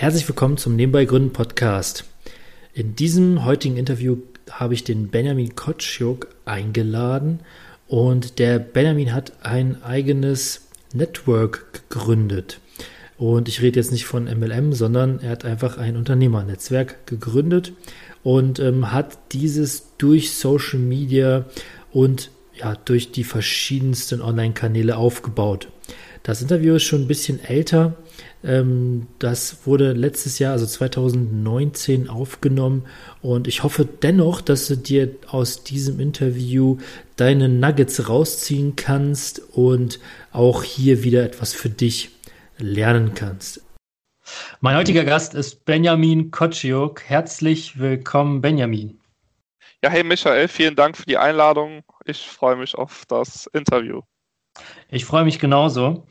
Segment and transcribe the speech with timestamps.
[0.00, 2.04] Herzlich willkommen zum Nebenbei Gründen Podcast.
[2.72, 7.40] In diesem heutigen Interview habe ich den Benjamin Kotschuk eingeladen
[7.88, 12.60] und der Benjamin hat ein eigenes Network gegründet.
[13.16, 17.72] Und ich rede jetzt nicht von MLM, sondern er hat einfach ein Unternehmernetzwerk gegründet
[18.22, 21.44] und ähm, hat dieses durch Social Media
[21.90, 25.66] und ja, durch die verschiedensten Online-Kanäle aufgebaut.
[26.22, 27.96] Das Interview ist schon ein bisschen älter.
[28.44, 32.86] Ähm, das wurde letztes Jahr, also 2019, aufgenommen.
[33.22, 36.78] Und ich hoffe dennoch, dass du dir aus diesem Interview
[37.16, 39.98] deine Nuggets rausziehen kannst und
[40.32, 42.10] auch hier wieder etwas für dich
[42.58, 43.62] lernen kannst.
[44.60, 47.02] Mein heutiger Gast ist Benjamin Kotschiuk.
[47.02, 49.00] Herzlich willkommen, Benjamin.
[49.82, 51.82] Ja, hey Michael, vielen Dank für die Einladung.
[52.04, 54.02] Ich freue mich auf das Interview.
[54.88, 56.06] Ich freue mich genauso.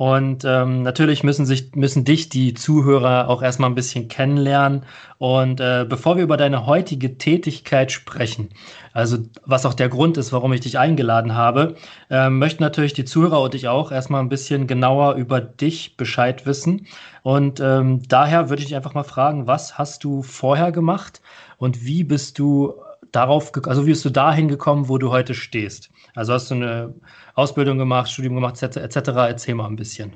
[0.00, 4.86] Und ähm, natürlich müssen sich müssen dich die Zuhörer auch erstmal ein bisschen kennenlernen.
[5.18, 8.48] Und äh, bevor wir über deine heutige Tätigkeit sprechen,
[8.94, 11.74] also was auch der Grund ist, warum ich dich eingeladen habe,
[12.08, 16.46] äh, möchten natürlich die Zuhörer und ich auch erstmal ein bisschen genauer über dich Bescheid
[16.46, 16.86] wissen.
[17.22, 21.20] Und ähm, daher würde ich dich einfach mal fragen, was hast du vorher gemacht
[21.58, 22.72] und wie bist du
[23.12, 25.90] darauf, also wie bist du dahin gekommen, wo du heute stehst?
[26.14, 26.94] Also hast du eine
[27.40, 28.96] Ausbildung gemacht, Studium gemacht, etc.
[28.96, 30.14] Erzähl mal ein bisschen.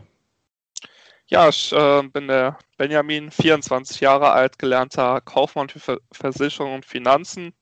[1.27, 7.55] Ja, ich äh, bin der Benjamin, 24 Jahre alt, gelernter Kaufmann für Versicherung und Finanzen.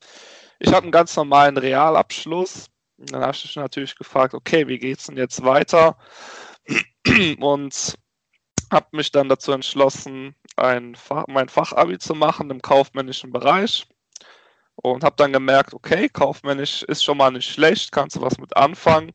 [0.58, 2.66] Ich habe einen ganz normalen Realabschluss.
[2.98, 5.96] Dann habe ich mich natürlich gefragt, okay, wie geht es denn jetzt weiter?
[7.40, 7.94] Und
[8.70, 13.86] habe mich dann dazu entschlossen, ein Fach, mein Fachabi zu machen im kaufmännischen Bereich
[14.76, 18.56] und habe dann gemerkt, okay, kaufmännisch ist schon mal nicht schlecht, kannst du was mit
[18.56, 19.12] anfangen.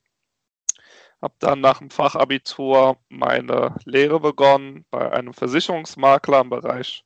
[1.21, 7.03] Habe dann nach dem Fachabitur meine Lehre begonnen bei einem Versicherungsmakler im Bereich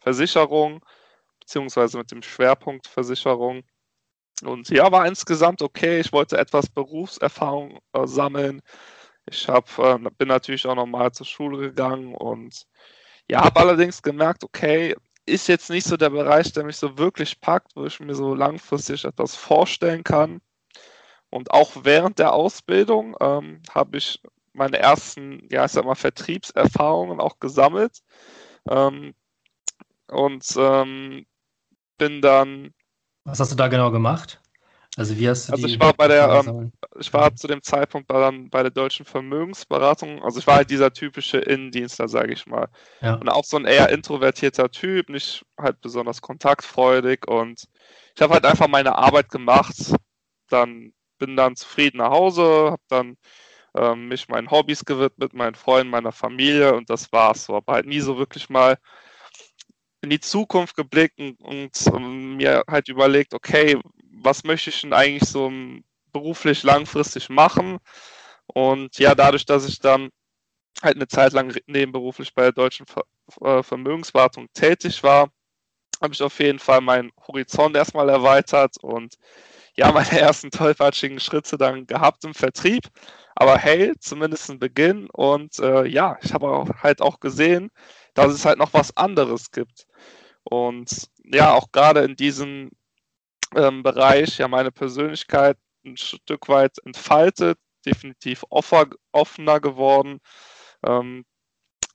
[0.00, 0.84] Versicherung,
[1.40, 3.62] beziehungsweise mit dem Schwerpunkt Versicherung.
[4.44, 6.00] Und ja, war insgesamt okay.
[6.00, 8.60] Ich wollte etwas Berufserfahrung äh, sammeln.
[9.26, 12.66] Ich hab, äh, bin natürlich auch nochmal zur Schule gegangen und
[13.28, 14.94] ja, habe allerdings gemerkt, okay,
[15.26, 18.34] ist jetzt nicht so der Bereich, der mich so wirklich packt, wo ich mir so
[18.34, 20.40] langfristig etwas vorstellen kann.
[21.36, 24.20] Und auch während der Ausbildung ähm, habe ich
[24.52, 28.00] meine ersten, ja, ich sag mal, Vertriebserfahrungen auch gesammelt.
[28.68, 29.14] Ähm,
[30.08, 31.26] und ähm,
[31.98, 32.72] bin dann.
[33.24, 34.40] Was hast du da genau gemacht?
[34.96, 38.08] Also wie hast du Also ich war bei der, ähm, ich war zu dem Zeitpunkt
[38.08, 42.68] bei, bei der deutschen Vermögensberatung, also ich war halt dieser typische Innendienstler, sage ich mal.
[43.02, 43.16] Ja.
[43.16, 47.68] Und auch so ein eher introvertierter Typ, nicht halt besonders kontaktfreudig und
[48.14, 49.76] ich habe halt einfach meine Arbeit gemacht,
[50.48, 53.16] dann bin dann zufrieden nach Hause, habe dann
[53.76, 57.56] ähm, mich meinen Hobbys gewidmet, meinen Freunden, meiner Familie und das war's so.
[57.56, 58.78] Aber halt nie so wirklich mal
[60.02, 63.78] in die Zukunft geblickt und, und um, mir halt überlegt, okay,
[64.22, 65.52] was möchte ich denn eigentlich so
[66.12, 67.78] beruflich langfristig machen?
[68.46, 70.10] Und ja, dadurch, dass ich dann
[70.82, 72.86] halt eine Zeit lang nebenberuflich bei der Deutschen
[73.42, 75.30] äh, Vermögenswartung tätig war,
[76.00, 79.16] habe ich auf jeden Fall meinen Horizont erstmal erweitert und
[79.76, 82.88] ja, meine ersten tollpatschigen Schritte dann gehabt im Vertrieb.
[83.34, 85.08] Aber hey, zumindest ein Beginn.
[85.10, 87.70] Und äh, ja, ich habe halt auch gesehen,
[88.14, 89.86] dass es halt noch was anderes gibt.
[90.44, 92.70] Und ja, auch gerade in diesem
[93.54, 100.20] ähm, Bereich ja meine Persönlichkeit ein Stück weit entfaltet, definitiv offer, offener geworden,
[100.84, 101.24] ähm,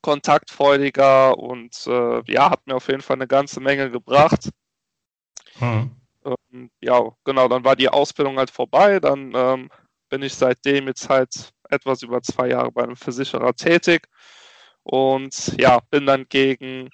[0.01, 4.49] kontaktfreudiger und äh, ja, hat mir auf jeden Fall eine ganze Menge gebracht.
[5.59, 6.00] Hm.
[6.25, 9.69] Ähm, ja, genau, dann war die Ausbildung halt vorbei, dann ähm,
[10.09, 14.07] bin ich seitdem jetzt halt etwas über zwei Jahre bei einem Versicherer tätig
[14.83, 16.89] und ja, bin dann gegen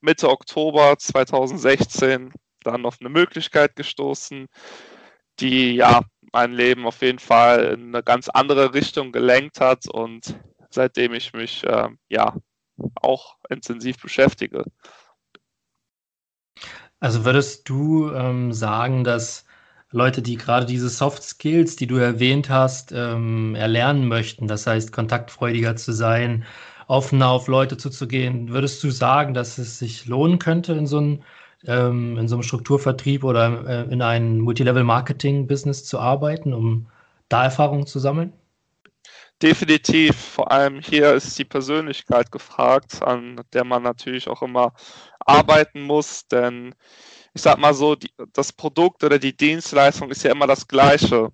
[0.00, 2.32] Mitte Oktober 2016
[2.62, 4.48] dann auf eine Möglichkeit gestoßen,
[5.40, 10.38] die ja mein Leben auf jeden Fall in eine ganz andere Richtung gelenkt hat und
[10.70, 12.36] seitdem ich mich äh, ja
[13.00, 14.64] auch intensiv beschäftige.
[17.00, 19.44] Also würdest du ähm, sagen, dass
[19.90, 24.92] Leute, die gerade diese Soft Skills, die du erwähnt hast, ähm, erlernen möchten, das heißt
[24.92, 26.44] kontaktfreudiger zu sein,
[26.88, 31.24] offener auf Leute zuzugehen, würdest du sagen, dass es sich lohnen könnte, in so ein
[31.66, 36.88] ähm, in so einem Strukturvertrieb oder äh, in einem Multilevel-Marketing-Business zu arbeiten, um
[37.28, 38.32] da Erfahrungen zu sammeln?
[39.42, 40.16] Definitiv.
[40.16, 44.72] Vor allem hier ist die Persönlichkeit gefragt, an der man natürlich auch immer
[45.20, 46.74] arbeiten muss, denn
[47.34, 51.30] ich sag mal so, die, das Produkt oder die Dienstleistung ist ja immer das gleiche.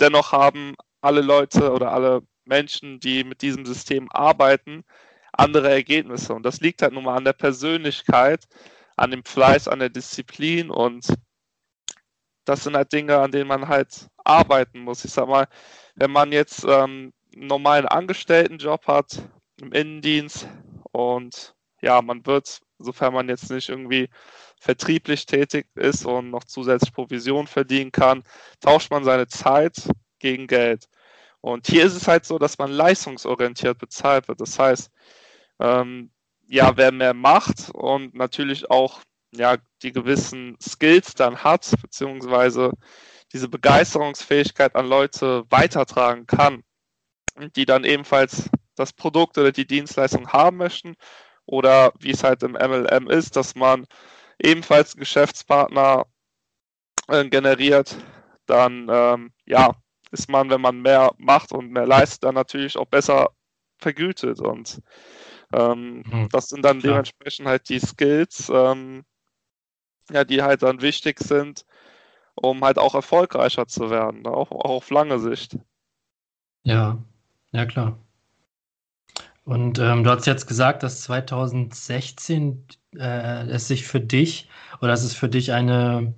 [0.00, 4.84] Dennoch haben alle Leute oder alle Menschen, die mit diesem System arbeiten,
[5.32, 6.34] andere Ergebnisse.
[6.34, 8.44] Und das liegt halt nun mal an der Persönlichkeit,
[8.96, 11.06] an dem Fleiß, an der Disziplin und
[12.44, 15.04] das sind halt Dinge, an denen man halt arbeiten muss.
[15.04, 15.48] Ich sag mal,
[15.96, 19.22] wenn man jetzt ähm, einen normalen Angestelltenjob hat
[19.60, 20.48] im Innendienst
[20.92, 24.08] und ja, man wird, sofern man jetzt nicht irgendwie
[24.58, 28.24] vertrieblich tätig ist und noch zusätzlich Provision verdienen kann,
[28.60, 29.88] tauscht man seine Zeit
[30.18, 30.88] gegen Geld.
[31.40, 34.40] Und hier ist es halt so, dass man leistungsorientiert bezahlt wird.
[34.40, 34.90] Das heißt,
[35.60, 36.10] ähm,
[36.48, 39.00] ja, wer mehr macht und natürlich auch
[39.32, 42.72] ja, die gewissen Skills dann hat, beziehungsweise
[43.32, 46.62] diese Begeisterungsfähigkeit an Leute weitertragen kann,
[47.54, 50.96] die dann ebenfalls das Produkt oder die Dienstleistung haben möchten
[51.46, 53.86] oder wie es halt im MLM ist, dass man
[54.38, 56.06] ebenfalls Geschäftspartner
[57.08, 57.96] äh, generiert,
[58.46, 59.74] dann ähm, ja,
[60.10, 63.30] ist man, wenn man mehr macht und mehr leistet, dann natürlich auch besser
[63.78, 64.80] vergütet und
[65.52, 66.92] ähm, mhm, das sind dann klar.
[66.92, 69.04] dementsprechend halt die Skills, ähm,
[70.10, 71.64] ja, die halt dann wichtig sind,
[72.34, 75.56] um halt auch erfolgreicher zu werden, auch, auch auf lange Sicht.
[76.64, 76.98] Ja,
[77.52, 77.98] ja klar.
[79.44, 82.66] Und ähm, du hast jetzt gesagt, dass 2016
[82.96, 84.48] äh, es sich für dich
[84.80, 86.14] oder dass es für dich eine,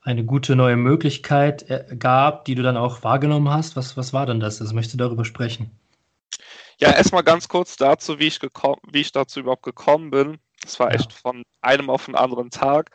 [0.00, 3.76] eine gute neue Möglichkeit äh, gab, die du dann auch wahrgenommen hast.
[3.76, 4.60] Was, was war denn das?
[4.62, 5.70] Also möchte darüber sprechen.
[6.78, 10.38] Ja, erstmal ganz kurz dazu, wie ich, wie ich dazu überhaupt gekommen bin.
[10.62, 12.90] Das war echt von einem auf den anderen Tag.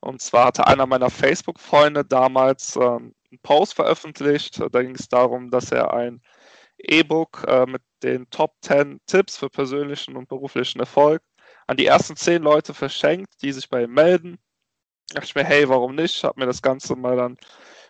[0.00, 4.60] Und zwar hatte einer meiner Facebook-Freunde damals ähm, einen Post veröffentlicht.
[4.72, 6.22] Da ging es darum, dass er ein
[6.80, 11.22] E-Book äh, mit den Top 10 Tipps für persönlichen und beruflichen Erfolg
[11.66, 14.38] an die ersten 10 Leute verschenkt, die sich bei ihm melden.
[15.08, 16.16] Da dachte ich mir, hey, warum nicht?
[16.16, 17.36] Ich habe mir das Ganze mal dann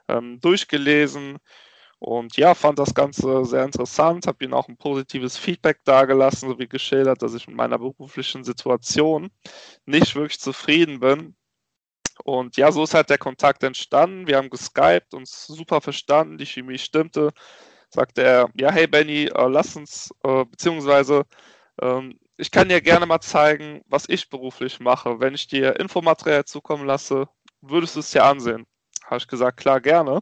[0.08, 1.38] ähm, durchgelesen
[2.00, 6.66] und ja, fand das Ganze sehr interessant, habe ihm auch ein positives Feedback dargelassen, sowie
[6.66, 9.30] geschildert, dass ich mit meiner beruflichen Situation
[9.84, 11.36] nicht wirklich zufrieden bin.
[12.24, 14.26] Und ja, so ist halt der Kontakt entstanden.
[14.26, 17.32] Wir haben geskypt, uns super verstanden, die Chemie stimmte.
[17.90, 21.24] Sagte er, ja, hey Benny, äh, lass uns, äh, beziehungsweise
[21.82, 25.20] ähm, ich kann dir gerne mal zeigen, was ich beruflich mache.
[25.20, 27.28] Wenn ich dir Infomaterial zukommen lasse,
[27.60, 28.66] würdest du es dir ansehen.
[29.04, 30.20] Habe ich gesagt, klar, gerne.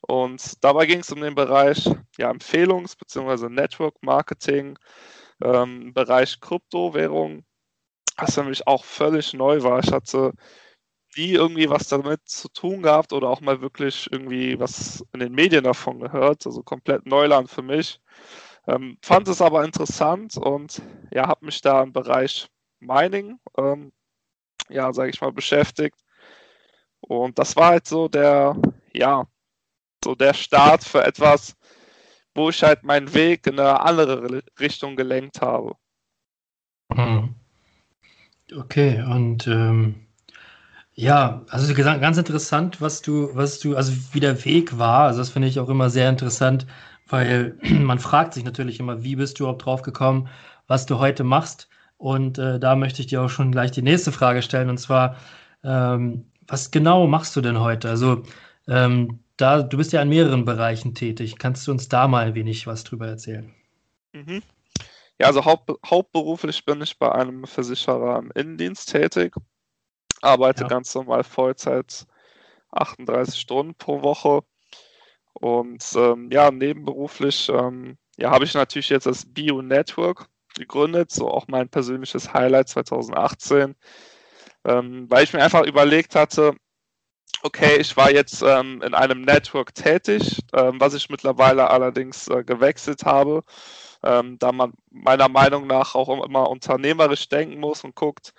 [0.00, 1.88] Und dabei ging es um den Bereich
[2.18, 3.48] ja, Empfehlungs- bzw.
[3.48, 4.78] Network Marketing,
[5.42, 7.44] ähm, Bereich Kryptowährung,
[8.16, 9.80] was mich auch völlig neu war.
[9.80, 10.32] Ich hatte
[11.16, 15.32] nie irgendwie was damit zu tun gehabt oder auch mal wirklich irgendwie was in den
[15.32, 16.46] Medien davon gehört.
[16.46, 18.00] Also komplett Neuland für mich.
[18.66, 20.80] Ähm, fand es aber interessant und
[21.10, 22.48] ja, habe mich da im Bereich
[22.80, 23.92] Mining, ähm,
[24.68, 25.98] ja, sage ich mal, beschäftigt.
[27.00, 28.56] Und das war halt so der,
[28.92, 29.26] ja,
[30.04, 31.56] so der Start für etwas,
[32.34, 35.74] wo ich halt meinen Weg in eine andere Richtung gelenkt habe.
[36.92, 37.34] Hm.
[38.54, 40.06] Okay, und ähm,
[40.94, 45.04] ja, also ganz interessant, was du, was du, also wie der Weg war.
[45.04, 46.66] Also das finde ich auch immer sehr interessant,
[47.08, 50.28] weil man fragt sich natürlich immer, wie bist du überhaupt drauf gekommen,
[50.66, 51.68] was du heute machst.
[51.96, 55.16] Und äh, da möchte ich dir auch schon gleich die nächste Frage stellen, und zwar,
[55.62, 57.88] ähm, was genau machst du denn heute?
[57.88, 58.24] Also
[58.68, 61.38] ähm, da, du bist ja in mehreren Bereichen tätig.
[61.38, 63.52] Kannst du uns da mal ein wenig was drüber erzählen?
[64.12, 64.42] Mhm.
[65.18, 69.34] Ja, also haupt, hauptberuflich bin ich bei einem Versicherer im Innendienst tätig,
[70.22, 70.68] arbeite ja.
[70.68, 72.06] ganz normal Vollzeit,
[72.70, 74.42] 38 Stunden pro Woche.
[75.34, 81.28] Und ähm, ja, nebenberuflich ähm, ja, habe ich natürlich jetzt das Bio Network gegründet, so
[81.28, 83.74] auch mein persönliches Highlight 2018,
[84.64, 86.54] ähm, weil ich mir einfach überlegt hatte,
[87.42, 92.44] okay, ich war jetzt ähm, in einem Network tätig, ähm, was ich mittlerweile allerdings äh,
[92.44, 93.42] gewechselt habe,
[94.02, 98.32] ähm, da man meiner Meinung nach auch immer unternehmerisch denken muss und guckt,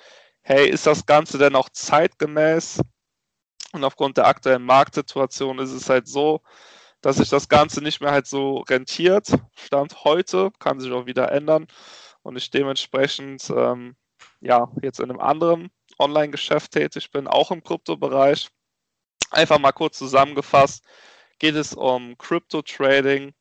[0.43, 2.81] hey, ist das Ganze denn auch zeitgemäß?
[3.71, 6.41] Und aufgrund der aktuellen Marktsituation ist es halt so,
[7.01, 9.27] dass sich das Ganze nicht mehr halt so rentiert.
[9.55, 11.67] Stand heute, kann sich auch wieder ändern.
[12.21, 13.95] Und ich dementsprechend ähm,
[14.41, 18.49] ja jetzt in einem anderen Online-Geschäft tätig bin, auch im Kryptobereich.
[19.31, 20.85] Einfach mal kurz zusammengefasst,
[21.39, 23.33] geht es um Crypto-Trading.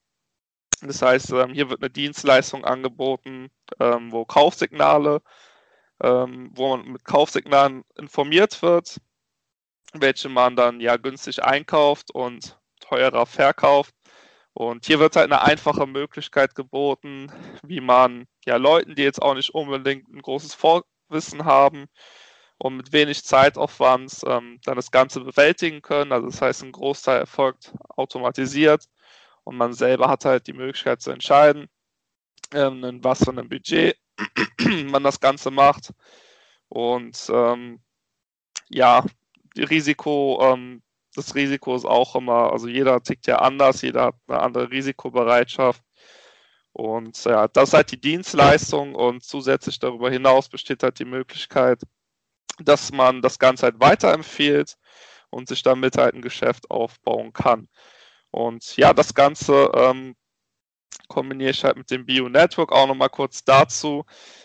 [0.81, 5.23] Das heißt, ähm, hier wird eine Dienstleistung angeboten, ähm, wo Kaufsignale,
[6.03, 9.01] ähm, wo man mit Kaufsignalen informiert wird,
[9.95, 13.95] welche man dann ja günstig einkauft und teurer verkauft.
[14.55, 17.33] Und hier wird halt eine einfache Möglichkeit geboten,
[17.63, 21.89] wie man ja Leuten, die jetzt auch nicht unbedingt ein großes Vorwissen haben,
[22.63, 26.13] und mit wenig Zeitaufwand ähm, dann das Ganze bewältigen können.
[26.13, 28.85] Also das heißt, ein Großteil erfolgt automatisiert
[29.43, 31.69] und man selber hat halt die Möglichkeit zu entscheiden,
[32.55, 33.97] ähm, was für einem Budget
[34.87, 35.93] man das Ganze macht.
[36.69, 37.81] Und ähm,
[38.69, 39.05] ja,
[39.57, 40.83] Risiko, ähm,
[41.15, 45.83] das Risiko ist auch immer, also jeder tickt ja anders, jeder hat eine andere Risikobereitschaft.
[46.73, 51.83] Und ja, das ist halt die Dienstleistung und zusätzlich darüber hinaus besteht halt die Möglichkeit,
[52.59, 54.77] dass man das Ganze halt weiterempfiehlt
[55.31, 57.69] und sich damit halt ein Geschäft aufbauen kann.
[58.31, 60.17] Und ja, das Ganze ähm,
[61.09, 64.05] kombiniere ich halt mit dem Bio Network auch nochmal kurz dazu.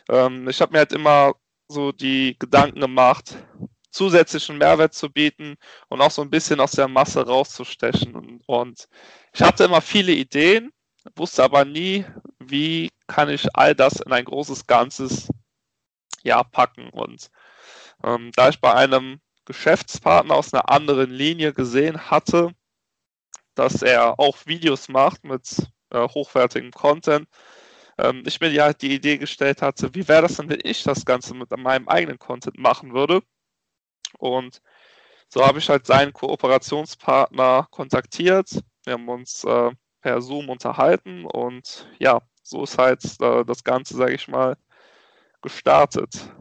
[0.10, 1.34] Ähm, ich habe mir halt immer
[1.68, 3.36] so die Gedanken gemacht,
[3.92, 5.56] zusätzlichen Mehrwert zu bieten
[5.90, 8.16] und auch so ein bisschen aus der Masse rauszustechen.
[8.16, 8.88] Und, und
[9.34, 10.72] ich hatte immer viele Ideen,
[11.16, 12.06] wusste aber nie,
[12.40, 15.30] wie kann ich all das in ein großes Ganzes
[16.24, 16.90] ja, packen.
[16.90, 17.32] Und
[18.04, 22.52] ähm, da ich bei einem Geschäftspartner aus einer anderen Linie gesehen hatte,
[23.56, 27.28] dass er auch Videos macht mit äh, hochwertigem Content,
[27.98, 31.06] ähm, ich mir ja die Idee gestellt hatte, wie wäre das denn, wenn ich das
[31.06, 33.22] Ganze mit meinem eigenen Content machen würde?
[34.20, 34.62] Und
[35.30, 38.64] so habe ich halt seinen Kooperationspartner kontaktiert.
[38.86, 43.98] Wir haben uns äh, per Zoom unterhalten und ja, so ist halt äh, das Ganze,
[43.98, 44.56] sage ich mal,
[45.42, 46.32] gestartet.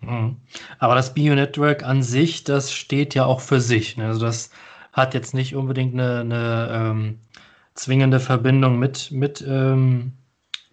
[0.00, 0.42] Mhm.
[0.78, 3.96] Aber das Bio-Network an sich, das steht ja auch für sich.
[3.96, 4.06] Ne?
[4.06, 4.50] Also das
[4.92, 7.20] hat jetzt nicht unbedingt eine, eine ähm,
[7.74, 10.12] zwingende Verbindung mit, mit, ähm,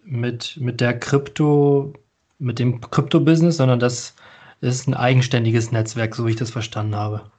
[0.04, 1.92] mit, mit der Krypto,
[2.38, 4.14] mit dem Krypto-Business, sondern das
[4.60, 7.30] ist ein eigenständiges Netzwerk, so wie ich das verstanden habe.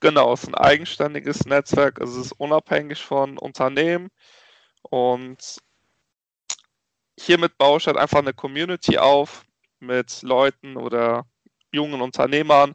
[0.00, 4.08] Genau, es ist ein eigenständiges Netzwerk, es ist unabhängig von Unternehmen
[4.82, 5.58] und
[7.18, 9.44] hiermit baue ich halt einfach eine Community auf
[9.78, 11.26] mit Leuten oder
[11.70, 12.74] jungen Unternehmern,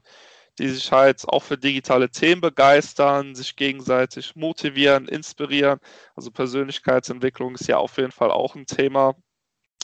[0.59, 5.79] die sich halt auch für digitale Themen begeistern, sich gegenseitig motivieren, inspirieren.
[6.15, 9.15] Also Persönlichkeitsentwicklung ist ja auf jeden Fall auch ein Thema,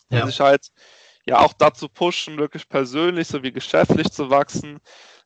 [0.09, 0.25] ja.
[0.25, 0.71] sich halt
[1.25, 4.79] ja auch dazu pushen, wirklich persönlich sowie geschäftlich zu wachsen.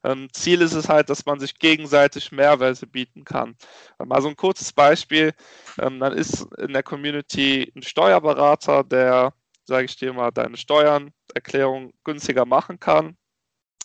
[0.04, 3.56] Ähm, Ziel ist es halt, dass man sich gegenseitig Mehrwerte bieten kann.
[4.00, 5.34] Ähm, also ein kurzes Beispiel,
[5.80, 9.34] ähm, dann ist in der Community ein Steuerberater, der,
[9.64, 13.18] sage ich dir mal, deine Steuererklärung günstiger machen kann.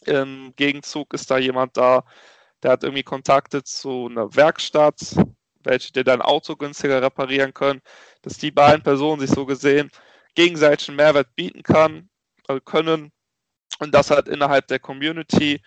[0.07, 2.05] Im Gegenzug ist da jemand da,
[2.63, 4.99] der hat irgendwie Kontakte zu einer Werkstatt,
[5.63, 7.83] welche dir dein Auto günstiger reparieren können,
[8.23, 9.91] dass die beiden Personen sich so gesehen
[10.35, 12.09] gegenseitigen Mehrwert bieten kann,
[12.49, 13.13] äh, können
[13.79, 15.61] und das halt innerhalb der Community.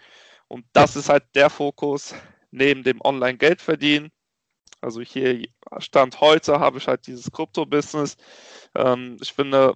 [0.48, 2.14] Und das ist halt der Fokus
[2.52, 4.12] neben dem Online-Geld verdienen.
[4.82, 5.46] Also hier
[5.80, 8.18] Stand heute habe ich halt dieses Krypto-Business.
[8.76, 9.76] Ähm, ich finde,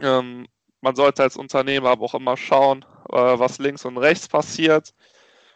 [0.00, 0.48] ähm,
[0.80, 2.84] man sollte als Unternehmer aber auch immer schauen,
[3.18, 4.94] was links und rechts passiert.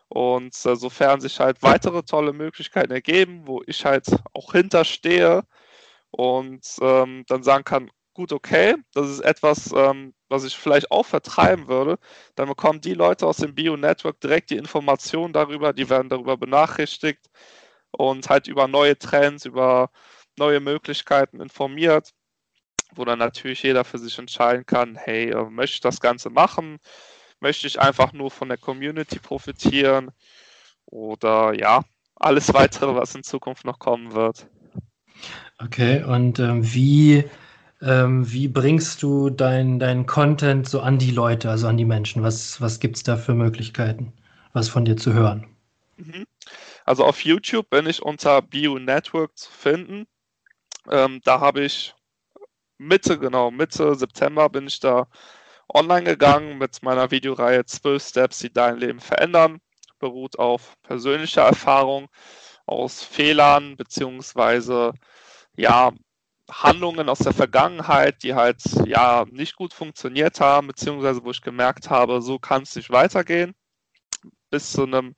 [0.08, 5.42] Und äh, sofern sich halt weitere tolle Möglichkeiten ergeben, wo ich halt auch hinterstehe
[6.10, 11.06] und ähm, dann sagen kann, gut, okay, das ist etwas, ähm, was ich vielleicht auch
[11.06, 11.98] vertreiben würde,
[12.34, 17.28] dann bekommen die Leute aus dem Bio-Network direkt die Informationen darüber, die werden darüber benachrichtigt
[17.92, 19.90] und halt über neue Trends, über
[20.36, 22.12] neue Möglichkeiten informiert,
[22.94, 26.78] wo dann natürlich jeder für sich entscheiden kann, hey, äh, möchte ich das Ganze machen?
[27.40, 30.10] Möchte ich einfach nur von der Community profitieren?
[30.86, 31.84] Oder ja,
[32.16, 34.48] alles weitere, was in Zukunft noch kommen wird.
[35.58, 37.24] Okay, und ähm, wie
[37.80, 42.22] ähm, wie bringst du deinen dein Content so an die Leute, also an die Menschen?
[42.22, 44.12] Was, was gibt es da für Möglichkeiten,
[44.52, 45.46] was von dir zu hören?
[45.96, 46.26] Mhm.
[46.84, 50.06] Also auf YouTube bin ich unter Bio Network zu finden.
[50.90, 51.94] Ähm, da habe ich
[52.78, 55.06] Mitte, genau, Mitte September bin ich da
[55.72, 59.60] online gegangen mit meiner Videoreihe 12 Steps, die dein Leben verändern.
[59.98, 62.08] Beruht auf persönlicher Erfahrung,
[62.66, 64.92] aus Fehlern, beziehungsweise
[65.56, 65.92] ja,
[66.50, 71.90] Handlungen aus der Vergangenheit, die halt ja nicht gut funktioniert haben, beziehungsweise wo ich gemerkt
[71.90, 73.54] habe, so kann es nicht weitergehen,
[74.50, 75.14] bis zu einem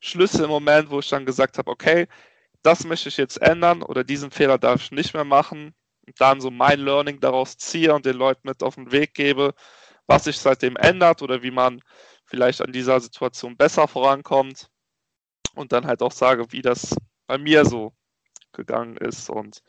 [0.00, 2.08] Schlüsselmoment, wo ich dann gesagt habe, okay,
[2.62, 5.74] das möchte ich jetzt ändern oder diesen Fehler darf ich nicht mehr machen
[6.06, 9.54] und dann so mein Learning daraus ziehe und den Leuten mit auf den Weg gebe,
[10.12, 11.80] was sich seitdem ändert oder wie man
[12.26, 14.68] vielleicht an dieser Situation besser vorankommt.
[15.54, 16.94] Und dann halt auch sage, wie das
[17.26, 17.92] bei mir so
[18.52, 19.30] gegangen ist.
[19.30, 19.62] Und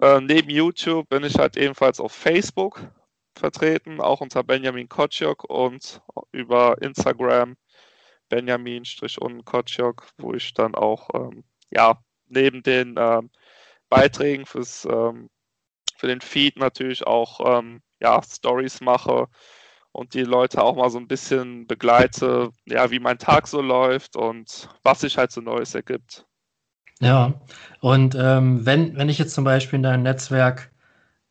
[0.00, 2.80] äh, neben YouTube bin ich halt ebenfalls auf Facebook
[3.36, 6.00] vertreten, auch unter Benjamin Kotschok und
[6.32, 7.56] über Instagram
[8.28, 13.30] Benjamin-Kotschok, wo ich dann auch ähm, ja neben den ähm,
[13.88, 15.30] Beiträgen fürs ähm,
[15.96, 19.26] für den Feed natürlich auch ähm, ja Stories mache
[19.92, 24.16] und die Leute auch mal so ein bisschen begleite, ja wie mein Tag so läuft
[24.16, 26.26] und was sich halt so Neues ergibt.
[27.00, 27.34] Ja,
[27.80, 30.70] und ähm, wenn, wenn ich jetzt zum Beispiel in dein Netzwerk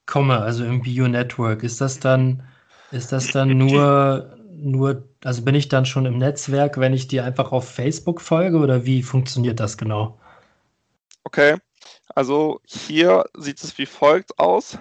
[0.05, 2.43] komme, also im Bio-Network, ist das dann,
[2.91, 7.25] ist das dann nur, nur, also bin ich dann schon im Netzwerk, wenn ich dir
[7.25, 10.19] einfach auf Facebook folge oder wie funktioniert das genau?
[11.23, 11.57] Okay,
[12.13, 14.77] also hier sieht es wie folgt aus.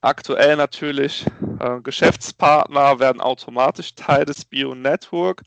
[0.00, 1.26] Aktuell natürlich
[1.60, 5.42] äh, Geschäftspartner werden automatisch Teil des Bio-Network,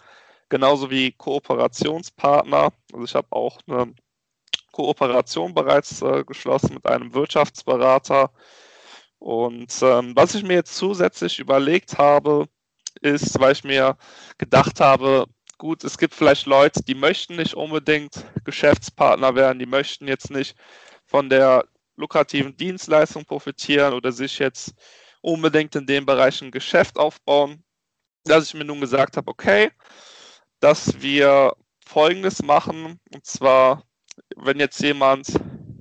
[0.49, 2.71] genauso wie Kooperationspartner.
[2.93, 3.93] Also ich habe auch eine
[4.71, 8.31] Kooperation bereits äh, geschlossen mit einem Wirtschaftsberater.
[9.19, 12.47] Und ähm, was ich mir jetzt zusätzlich überlegt habe,
[13.01, 13.97] ist, weil ich mir
[14.37, 15.25] gedacht habe,
[15.57, 20.55] gut, es gibt vielleicht Leute, die möchten nicht unbedingt Geschäftspartner werden, die möchten jetzt nicht
[21.05, 24.73] von der lukrativen Dienstleistung profitieren oder sich jetzt
[25.21, 27.63] unbedingt in dem Bereich ein Geschäft aufbauen,
[28.23, 29.71] dass ich mir nun gesagt habe, okay,
[30.59, 31.53] dass wir
[31.85, 33.83] Folgendes machen, und zwar,
[34.35, 35.27] wenn jetzt jemand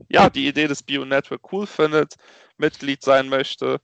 [0.08, 2.14] ja die Idee des Bio Network cool findet,
[2.56, 3.80] Mitglied sein möchte,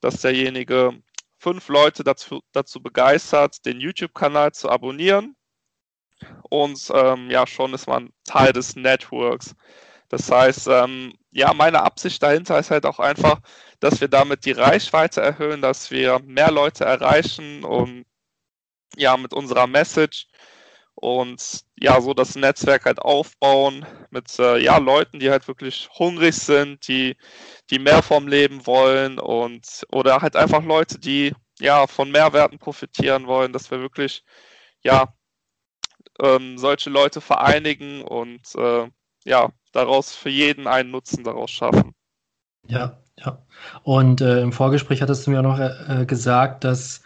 [0.00, 1.02] dass derjenige
[1.38, 5.34] fünf Leute dazu, dazu begeistert, den YouTube-Kanal zu abonnieren.
[6.50, 9.54] Und ähm, ja, schon ist man Teil des Networks.
[10.12, 13.40] Das heißt, ähm, ja, meine Absicht dahinter ist halt auch einfach,
[13.80, 18.04] dass wir damit die Reichweite erhöhen, dass wir mehr Leute erreichen und
[18.96, 20.28] ja, mit unserer Message
[20.94, 26.36] und ja, so das Netzwerk halt aufbauen mit äh, ja, Leuten, die halt wirklich hungrig
[26.36, 27.16] sind, die,
[27.70, 33.26] die mehr vom Leben wollen und oder halt einfach Leute, die ja von Mehrwerten profitieren
[33.26, 34.24] wollen, dass wir wirklich
[34.84, 35.14] ja
[36.20, 38.90] ähm, solche Leute vereinigen und äh,
[39.24, 41.94] ja, daraus für jeden einen Nutzen daraus schaffen.
[42.68, 43.38] Ja, ja.
[43.82, 47.02] Und äh, im Vorgespräch hattest du mir auch noch äh, gesagt, dass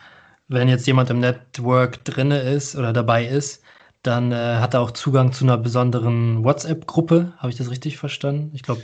[0.48, 3.62] wenn jetzt jemand im Network drinne ist oder dabei ist,
[4.02, 7.32] dann äh, hat er auch Zugang zu einer besonderen WhatsApp-Gruppe.
[7.38, 8.52] Habe ich das richtig verstanden?
[8.54, 8.82] Ich glaube.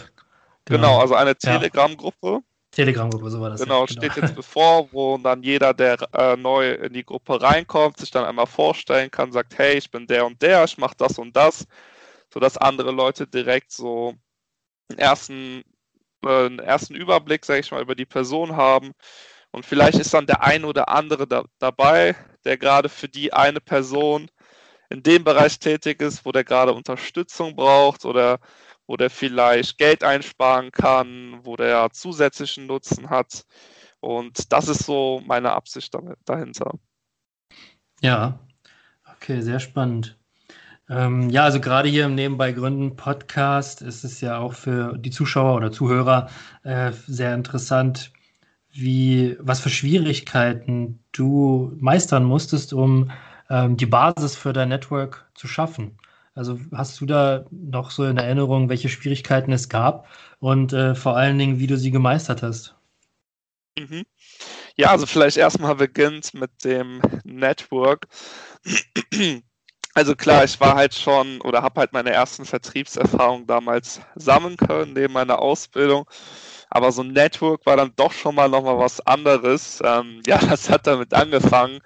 [0.64, 0.78] Genau.
[0.80, 1.00] genau.
[1.00, 2.40] also eine Telegram-Gruppe.
[2.72, 3.60] Telegram-Gruppe, so war das.
[3.60, 4.00] Genau, ja, genau.
[4.00, 8.24] steht jetzt bevor, wo dann jeder, der äh, neu in die Gruppe reinkommt, sich dann
[8.24, 11.66] einmal vorstellen kann, sagt, hey, ich bin der und der, ich mache das und das,
[12.32, 14.14] sodass andere Leute direkt so
[14.88, 15.62] einen ersten,
[16.25, 18.92] äh, einen ersten Überblick, sage ich mal, über die Person haben.
[19.50, 23.60] Und vielleicht ist dann der ein oder andere da, dabei, der gerade für die eine
[23.60, 24.30] Person
[24.88, 28.40] in dem Bereich tätig ist, wo der gerade Unterstützung braucht oder
[28.86, 33.45] wo der vielleicht Geld einsparen kann, wo der zusätzlichen Nutzen hat.
[34.00, 36.73] Und das ist so meine Absicht dahinter.
[38.00, 38.40] Ja,
[39.14, 40.18] okay, sehr spannend.
[40.93, 45.11] Ähm, ja, also gerade hier im Nebenbei Gründen Podcast ist es ja auch für die
[45.11, 46.28] Zuschauer oder Zuhörer
[46.65, 48.13] äh, sehr interessant,
[48.73, 53.11] wie, was für Schwierigkeiten du meistern musstest, um
[53.49, 55.99] ähm, die Basis für dein Network zu schaffen.
[56.35, 60.07] Also hast du da noch so in Erinnerung, welche Schwierigkeiten es gab
[60.41, 62.75] und äh, vor allen Dingen, wie du sie gemeistert hast?
[63.78, 64.05] Mhm.
[64.76, 68.09] Ja, also vielleicht erstmal beginnt mit dem Network.
[69.95, 74.95] Also klar, ich war halt schon oder habe halt meine ersten Vertriebserfahrungen damals sammeln können
[74.95, 76.07] neben meiner Ausbildung.
[76.71, 79.81] Aber so ein Network war dann doch schon mal nochmal was anderes.
[79.85, 81.81] Ähm, ja, das hat damit angefangen,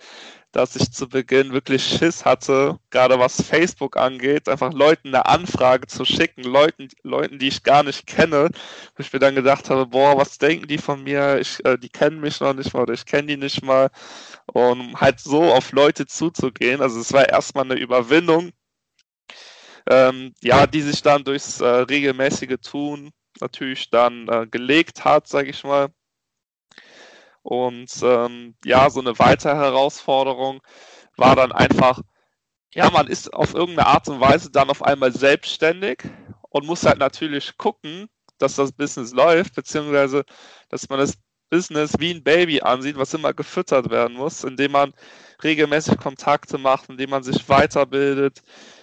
[0.57, 5.87] dass ich zu Beginn wirklich Schiss hatte, gerade was Facebook angeht, einfach Leuten eine Anfrage
[5.87, 8.49] zu schicken, Leuten, Leuten, die ich gar nicht kenne,
[8.97, 11.39] wo ich mir dann gedacht habe, boah, was denken die von mir?
[11.41, 13.91] Ich, äh, die kennen mich noch nicht mal oder ich kenne die nicht mal.
[14.47, 18.53] Und halt so auf Leute zuzugehen, also es war erstmal eine Überwindung,
[19.91, 23.11] ähm, ja, die sich dann durchs äh, regelmäßige Tun
[23.43, 25.89] natürlich dann äh, gelegt hat, sage ich mal.
[27.47, 30.61] Und ähm, ja, so eine weitere Herausforderung
[31.17, 32.01] war dann einfach,
[32.75, 36.03] ja, man ist auf irgendeine Art und Weise dann auf einmal selbstständig
[36.51, 40.25] und muss halt natürlich gucken, dass das Business läuft, beziehungsweise
[40.71, 44.93] dass man das Business wie ein Baby ansieht, was immer gefüttert werden muss, indem man
[45.45, 48.43] regelmäßig Kontakte macht, indem man sich weiterbildet,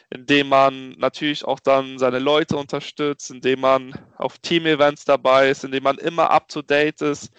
[0.10, 5.84] indem man natürlich auch dann seine Leute unterstützt, indem man auf Team-Events dabei ist, indem
[5.84, 7.30] man immer up-to-date ist,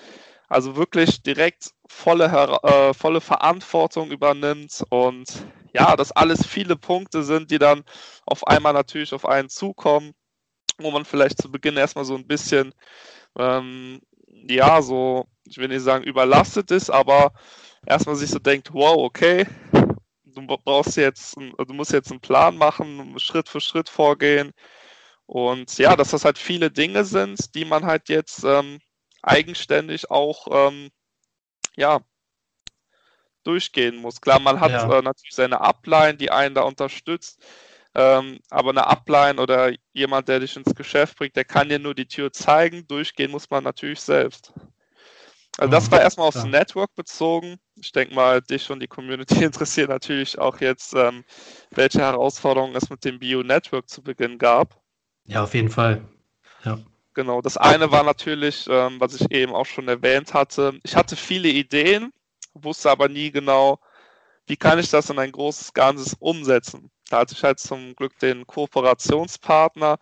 [0.54, 2.26] also wirklich direkt volle,
[2.62, 5.26] äh, volle Verantwortung übernimmt und
[5.72, 7.82] ja, dass alles viele Punkte sind, die dann
[8.24, 10.12] auf einmal natürlich auf einen zukommen,
[10.78, 12.72] wo man vielleicht zu Beginn erstmal so ein bisschen,
[13.36, 17.32] ähm, ja, so, ich will nicht sagen überlastet ist, aber
[17.84, 19.46] erstmal sich so denkt, wow, okay,
[20.24, 24.52] du brauchst jetzt, du musst jetzt einen Plan machen, Schritt für Schritt vorgehen.
[25.26, 28.78] Und ja, dass das halt viele Dinge sind, die man halt jetzt ähm,
[29.26, 30.90] eigenständig auch ähm,
[31.76, 32.00] ja,
[33.42, 34.20] durchgehen muss.
[34.20, 34.98] Klar, man hat ja.
[34.98, 37.44] äh, natürlich seine Upline, die einen da unterstützt,
[37.94, 41.94] ähm, aber eine Upline oder jemand, der dich ins Geschäft bringt, der kann dir nur
[41.94, 42.86] die Tür zeigen.
[42.88, 44.52] Durchgehen muss man natürlich selbst.
[45.56, 45.92] Also das mhm.
[45.92, 46.44] war erstmal aufs.
[46.44, 47.58] Network bezogen.
[47.76, 51.24] Ich denke mal, dich und die Community interessiert natürlich auch jetzt, ähm,
[51.70, 54.80] welche Herausforderungen es mit dem Bio-Network zu Beginn gab.
[55.26, 56.02] Ja, auf jeden Fall.
[56.64, 56.78] Ja.
[57.14, 60.78] Genau, das eine war natürlich, ähm, was ich eben auch schon erwähnt hatte.
[60.82, 62.12] Ich hatte viele Ideen,
[62.54, 63.78] wusste aber nie genau,
[64.46, 66.90] wie kann ich das in ein großes Ganzes umsetzen.
[67.10, 69.98] Da hatte ich halt zum Glück den Kooperationspartner.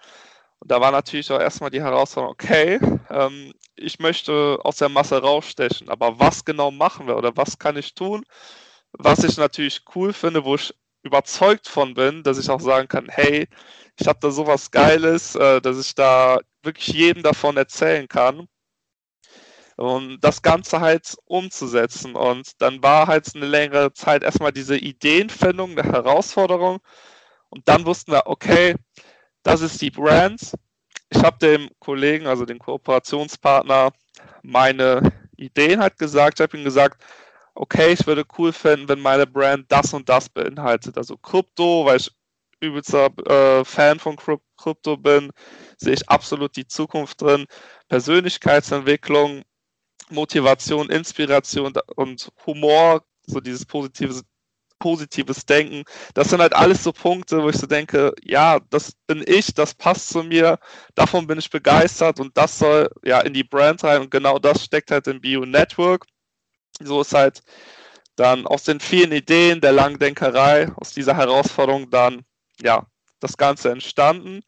[0.61, 5.21] Und da war natürlich auch erstmal die Herausforderung, okay, ähm, ich möchte aus der Masse
[5.23, 8.25] rausstechen, aber was genau machen wir oder was kann ich tun?
[8.93, 13.09] Was ich natürlich cool finde, wo ich überzeugt von bin, dass ich auch sagen kann,
[13.09, 13.49] hey,
[13.99, 18.49] ich habe da sowas Geiles, äh, dass ich da wirklich jedem davon erzählen kann.
[19.77, 22.15] Und das Ganze halt umzusetzen.
[22.15, 26.81] Und dann war halt eine längere Zeit erstmal diese Ideenfindung, eine Herausforderung.
[27.49, 28.77] Und dann wussten wir, okay,
[29.43, 30.53] das ist die Brand.
[31.11, 33.93] Ich habe dem Kollegen, also dem Kooperationspartner,
[34.43, 36.39] meine Ideen halt gesagt.
[36.39, 37.03] Ich habe ihm gesagt,
[37.55, 40.97] okay, ich würde cool finden, wenn meine Brand das und das beinhaltet.
[40.99, 42.11] Also Krypto, weil ich
[42.61, 45.31] übelster äh, Fan von Krypto bin,
[45.77, 47.47] sehe ich absolut die Zukunft drin.
[47.89, 49.43] Persönlichkeitsentwicklung,
[50.11, 54.23] Motivation, Inspiration und Humor, so dieses positives,
[54.79, 55.85] positives Denken.
[56.15, 59.75] Das sind halt alles so Punkte, wo ich so denke, ja, das bin ich, das
[59.75, 60.59] passt zu mir,
[60.95, 64.65] davon bin ich begeistert und das soll ja in die Brand rein und genau das
[64.65, 66.07] steckt halt im Bio Network.
[66.81, 67.43] So ist halt
[68.17, 72.25] dann aus den vielen Ideen der Langdenkerei, aus dieser Herausforderung dann
[72.61, 72.87] ja
[73.21, 74.43] das Ganze entstanden.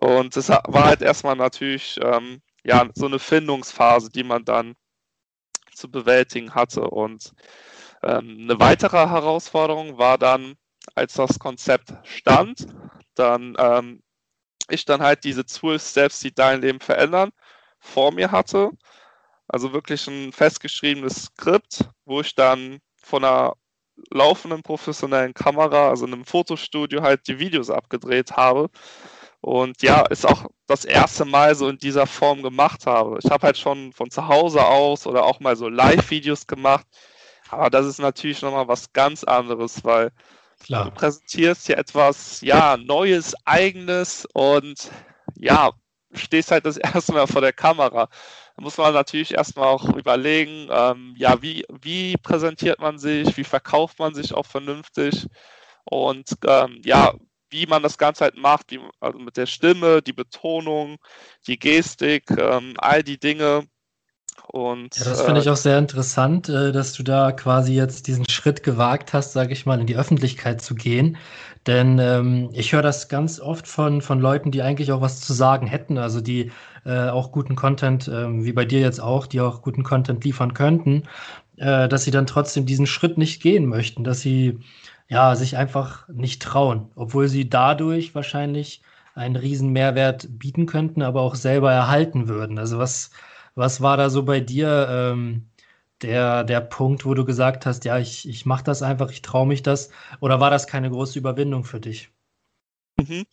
[0.00, 4.74] Und es war halt erstmal natürlich ähm, ja so eine Findungsphase, die man dann
[5.72, 6.82] zu bewältigen hatte.
[6.82, 7.32] Und
[8.02, 10.56] ähm, eine weitere Herausforderung war dann,
[10.94, 12.66] als das Konzept stand,
[13.14, 14.02] dann ähm,
[14.68, 17.30] ich dann halt diese zwölf Steps, die dein Leben verändern,
[17.78, 18.70] vor mir hatte.
[19.48, 23.54] Also wirklich ein festgeschriebenes Skript, wo ich dann von einer
[24.10, 28.68] laufenden professionellen Kamera, also in einem Fotostudio, halt die Videos abgedreht habe.
[29.40, 33.18] Und ja, ist auch das erste Mal so in dieser Form gemacht habe.
[33.22, 36.86] Ich habe halt schon von zu Hause aus oder auch mal so Live-Videos gemacht.
[37.48, 40.10] Aber das ist natürlich nochmal was ganz anderes, weil
[40.64, 40.86] Klar.
[40.86, 44.90] du präsentierst hier etwas, ja, Neues, Eigenes und
[45.36, 45.70] ja,
[46.12, 48.08] stehst halt das erste Mal vor der Kamera.
[48.56, 53.44] Da muss man natürlich erstmal auch überlegen, ähm, ja, wie, wie präsentiert man sich, wie
[53.44, 55.26] verkauft man sich auch vernünftig
[55.84, 57.12] und ähm, ja,
[57.50, 60.96] wie man das Ganze halt macht, wie, also mit der Stimme, die Betonung,
[61.46, 63.64] die Gestik, ähm, all die Dinge.
[64.48, 68.06] Und, ja, das finde ich äh, auch sehr interessant, äh, dass du da quasi jetzt
[68.06, 71.18] diesen Schritt gewagt hast, sage ich mal, in die Öffentlichkeit zu gehen.
[71.66, 75.32] Denn ähm, ich höre das ganz oft von, von Leuten, die eigentlich auch was zu
[75.32, 76.52] sagen hätten, also die
[76.86, 80.54] äh, auch guten Content, äh, wie bei dir jetzt auch, die auch guten Content liefern
[80.54, 81.04] könnten,
[81.56, 84.60] äh, dass sie dann trotzdem diesen Schritt nicht gehen möchten, dass sie
[85.08, 88.82] ja sich einfach nicht trauen, obwohl sie dadurch wahrscheinlich
[89.14, 92.58] einen riesen Mehrwert bieten könnten, aber auch selber erhalten würden.
[92.58, 93.10] Also was,
[93.54, 95.48] was war da so bei dir ähm,
[96.02, 99.46] der, der Punkt, wo du gesagt hast, ja, ich, ich mache das einfach, ich traue
[99.46, 99.90] mich das?
[100.20, 102.10] Oder war das keine große Überwindung für dich?
[102.98, 103.26] Mhm.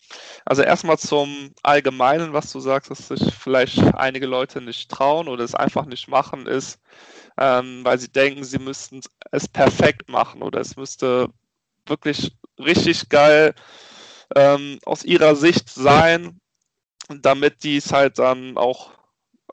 [0.46, 5.44] Also erstmal zum Allgemeinen, was du sagst, dass sich vielleicht einige Leute nicht trauen oder
[5.44, 6.80] es einfach nicht machen, ist,
[7.38, 11.30] ähm, weil sie denken, sie müssten es perfekt machen oder es müsste
[11.88, 13.56] wirklich richtig geil
[14.36, 16.42] ähm, aus ihrer Sicht sein,
[17.10, 18.92] damit die es halt dann auch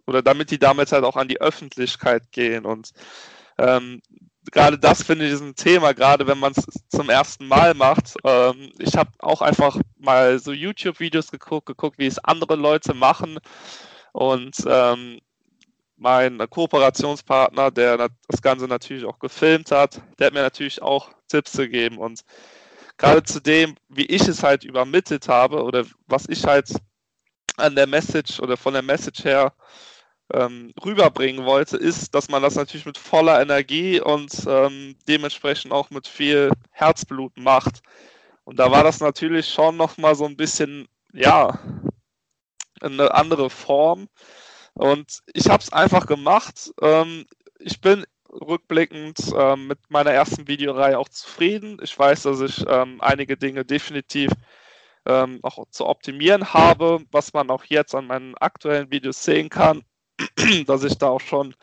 [0.07, 2.67] oder damit die damit halt auch an die Öffentlichkeit gehen.
[2.67, 2.93] Und
[3.59, 4.03] ähm,
[4.53, 8.15] gerade das finde ich ist ein Thema, gerade wenn man es zum ersten Mal macht.
[8.25, 13.39] Ähm, ich habe auch einfach mal so YouTube-Videos geguckt, geguckt, wie es andere Leute machen.
[14.13, 15.21] Und ähm,
[15.97, 21.53] mein Kooperationspartner, der das Ganze natürlich auch gefilmt hat, der hat mir natürlich auch Tipps
[21.53, 21.99] gegeben.
[21.99, 22.23] Und
[22.97, 26.71] gerade zu dem, wie ich es halt übermittelt habe oder was ich halt
[27.57, 29.53] an der Message oder von der Message her
[30.35, 35.91] ähm, rüberbringen wollte, ist, dass man das natürlich mit voller Energie und ähm, dementsprechend auch
[35.91, 37.81] mit viel Herzblut macht.
[38.45, 41.59] Und da war das natürlich schon nochmal so ein bisschen, ja,
[42.81, 44.09] eine andere Form.
[44.75, 46.73] Und ich habe es einfach gemacht.
[46.81, 47.27] Ähm,
[47.59, 51.79] ich bin rückblickend ähm, mit meiner ersten Videoreihe auch zufrieden.
[51.83, 54.31] Ich weiß, dass ich ähm, einige Dinge definitiv
[55.07, 59.83] ähm, auch zu optimieren habe, was man auch jetzt an meinen aktuellen Videos sehen kann.
[60.67, 61.55] dass ich da auch schon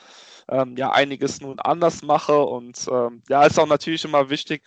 [0.50, 2.39] ähm, ja einiges nun anders mache.
[2.39, 4.63] Und ähm, ja, ist auch natürlich immer wichtig,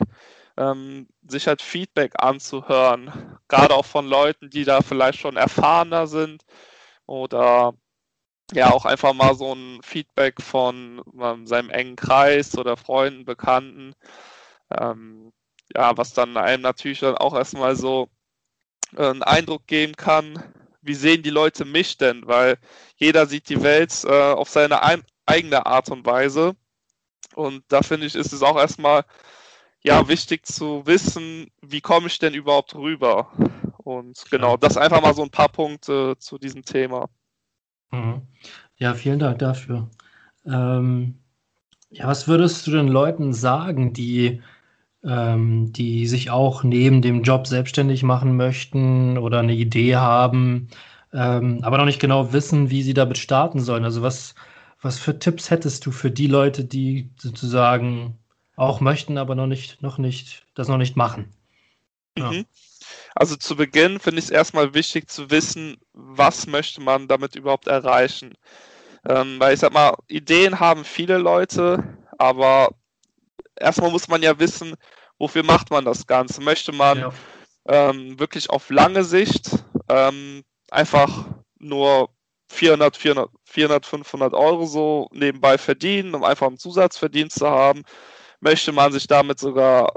[0.57, 6.45] ähm, sich halt Feedback anzuhören, gerade auch von Leuten, die da vielleicht schon erfahrener sind
[7.07, 7.75] oder
[8.53, 13.95] ja auch einfach mal so ein Feedback von ähm, seinem engen Kreis oder Freunden, Bekannten.
[14.77, 15.33] Ähm,
[15.75, 18.09] ja, was dann einem natürlich dann auch erstmal so
[18.97, 20.43] äh, einen Eindruck geben kann,
[20.83, 22.27] wie sehen die Leute mich denn?
[22.27, 22.59] Weil
[22.97, 26.57] jeder sieht die Welt äh, auf seine ein, eigene Art und Weise.
[27.35, 29.05] Und da finde ich, ist es auch erstmal
[29.83, 33.33] ja wichtig zu wissen, wie komme ich denn überhaupt rüber?
[33.79, 37.09] Und genau, das einfach mal so ein paar Punkte zu diesem Thema.
[37.91, 38.23] Mhm.
[38.77, 39.91] Ja, vielen Dank dafür.
[40.45, 41.19] Ähm,
[41.91, 44.43] ja, was würdest du den Leuten sagen, die,
[45.05, 50.69] ähm, die sich auch neben dem Job selbstständig machen möchten oder eine Idee haben,
[51.13, 53.85] ähm, aber noch nicht genau wissen, wie sie damit starten sollen?
[53.85, 54.35] Also was,
[54.81, 58.19] was für Tipps hättest du für die Leute, die sozusagen
[58.57, 61.33] auch möchten, aber noch nicht, noch nicht, das noch nicht machen?
[62.17, 62.31] Ja.
[62.33, 62.47] Mhm.
[63.15, 67.67] Also zu Beginn finde ich es erstmal wichtig zu wissen, was möchte man damit überhaupt
[67.67, 68.35] erreichen.
[69.09, 72.71] Ähm, weil ich sag mal, Ideen haben viele Leute, aber
[73.61, 74.75] erstmal muss man ja wissen,
[75.19, 76.41] wofür macht man das Ganze?
[76.41, 77.13] Möchte man ja.
[77.69, 79.51] ähm, wirklich auf lange Sicht
[79.89, 81.27] ähm, einfach
[81.59, 82.11] nur
[82.49, 87.83] 400, 400, 400, 500 Euro so nebenbei verdienen, um einfach einen Zusatzverdienst zu haben?
[88.41, 89.93] Möchte man sich damit sogar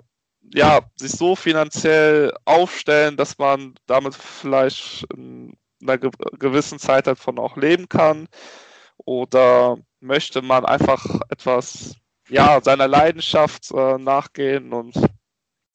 [0.53, 7.57] ja, sich so finanziell aufstellen, dass man damit vielleicht in einer gewissen Zeit davon auch
[7.57, 8.27] leben kann?
[8.97, 11.95] Oder möchte man einfach etwas,
[12.29, 14.95] ja, seiner Leidenschaft äh, nachgehen und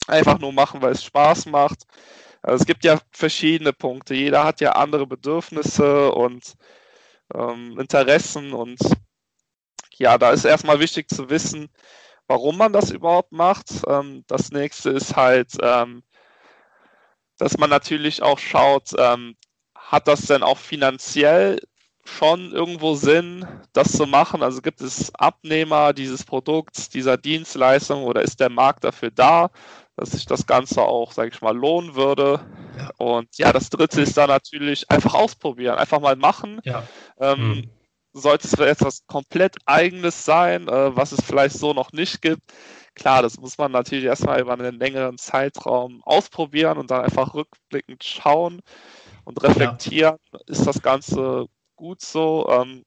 [0.07, 1.83] einfach nur machen, weil es Spaß macht?
[2.41, 4.13] Also es gibt ja verschiedene Punkte.
[4.13, 6.55] Jeder hat ja andere Bedürfnisse und
[7.33, 8.79] ähm, Interessen und
[9.97, 11.69] ja, da ist erstmal wichtig zu wissen,
[12.27, 13.69] warum man das überhaupt macht.
[13.87, 16.03] Ähm, das nächste ist halt, ähm,
[17.37, 19.35] dass man natürlich auch schaut, ähm,
[19.75, 21.59] hat das denn auch finanziell
[22.09, 24.43] schon irgendwo Sinn, das zu machen?
[24.43, 29.49] Also gibt es Abnehmer dieses Produkts, dieser Dienstleistung oder ist der Markt dafür da,
[29.95, 32.41] dass sich das Ganze auch, sage ich mal, lohnen würde?
[32.77, 32.91] Ja.
[32.97, 36.59] Und ja, das dritte ist dann natürlich einfach ausprobieren, einfach mal machen.
[36.63, 36.83] Ja.
[37.19, 37.69] Ähm, hm
[38.13, 42.41] sollte es etwas komplett Eigenes sein, äh, was es vielleicht so noch nicht gibt.
[42.95, 48.03] Klar, das muss man natürlich erstmal über einen längeren Zeitraum ausprobieren und dann einfach rückblickend
[48.03, 48.61] schauen
[49.23, 50.39] und reflektieren, ja.
[50.47, 51.45] ist das Ganze
[51.79, 52.47] gut so?
[52.49, 52.83] Ähm,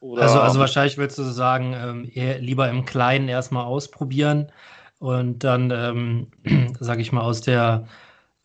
[0.00, 4.52] also, also wahrscheinlich würdest du sagen, ähm, eher lieber im Kleinen erstmal ausprobieren
[4.98, 7.86] und dann, ähm, sage ich mal, aus der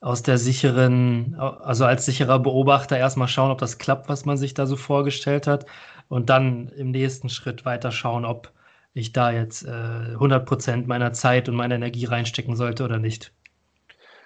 [0.01, 4.53] aus der sicheren, also als sicherer Beobachter erstmal schauen, ob das klappt, was man sich
[4.53, 5.65] da so vorgestellt hat.
[6.07, 8.53] Und dann im nächsten Schritt weiter schauen, ob
[8.93, 13.33] ich da jetzt äh, 100% meiner Zeit und meiner Energie reinstecken sollte oder nicht.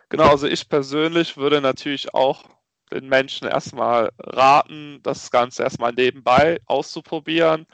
[0.10, 2.53] Genau, also ich persönlich würde natürlich auch
[2.94, 7.66] den Menschen erstmal raten, das Ganze erstmal nebenbei auszuprobieren.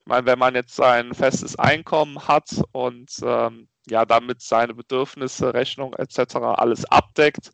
[0.00, 5.54] Ich meine, wenn man jetzt sein festes Einkommen hat und ähm, ja damit seine Bedürfnisse,
[5.54, 6.36] Rechnung etc.
[6.36, 7.50] alles abdeckt,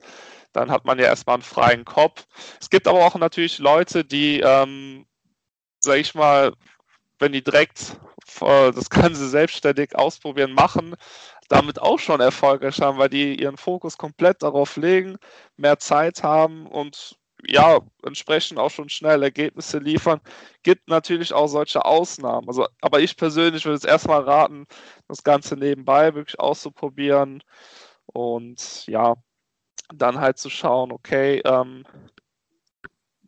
[0.53, 2.27] dann hat man ja erstmal einen freien Kopf.
[2.61, 5.07] Es gibt aber auch natürlich Leute, die, ähm,
[5.81, 6.53] sag ich mal,
[7.19, 7.97] wenn die direkt
[8.41, 10.95] äh, das Ganze selbstständig ausprobieren, machen,
[11.49, 15.17] damit auch schon erfolgreich haben, weil die ihren Fokus komplett darauf legen,
[15.57, 20.21] mehr Zeit haben und ja, entsprechend auch schon schnell Ergebnisse liefern.
[20.63, 22.49] Gibt natürlich auch solche Ausnahmen.
[22.49, 24.67] Also, aber ich persönlich würde es erstmal raten,
[25.09, 27.43] das Ganze nebenbei wirklich auszuprobieren
[28.07, 29.17] und ja,
[29.95, 31.85] dann halt zu schauen, okay, ähm,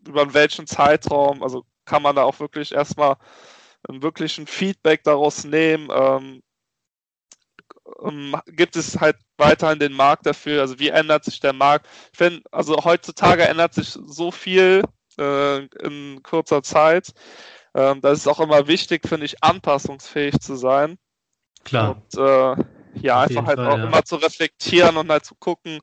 [0.06, 3.16] über welchen Zeitraum, also kann man da auch wirklich erstmal
[3.88, 6.42] einen wirklichen Feedback daraus nehmen, ähm,
[8.02, 10.60] ähm, gibt es halt weiterhin den Markt dafür?
[10.60, 11.86] Also wie ändert sich der Markt?
[12.12, 14.82] Ich finde, also heutzutage ändert sich so viel
[15.18, 17.12] äh, in kurzer Zeit.
[17.74, 20.96] Ähm, da ist es auch immer wichtig, finde ich, anpassungsfähig zu sein.
[21.64, 21.96] Klar.
[21.96, 22.64] Und äh,
[23.00, 23.84] ja, Auf einfach halt Fall, auch ja.
[23.84, 25.80] immer zu reflektieren und halt zu gucken,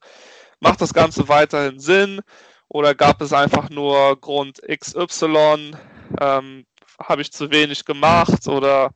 [0.60, 2.22] macht das Ganze weiterhin Sinn
[2.68, 5.76] oder gab es einfach nur Grund XY?
[6.20, 6.66] Ähm,
[7.04, 8.92] Habe ich zu wenig gemacht oder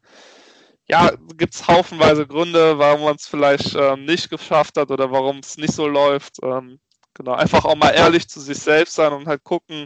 [0.88, 5.40] ja, gibt es haufenweise Gründe, warum man es vielleicht ähm, nicht geschafft hat oder warum
[5.40, 6.38] es nicht so läuft.
[6.44, 6.80] Ähm,
[7.14, 9.86] genau, einfach auch mal ehrlich zu sich selbst sein und halt gucken,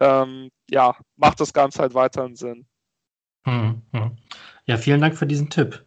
[0.00, 2.66] ähm, ja, macht das Ganze halt weiterhin Sinn.
[3.44, 4.16] Hm, hm.
[4.66, 5.84] Ja, vielen Dank für diesen Tipp.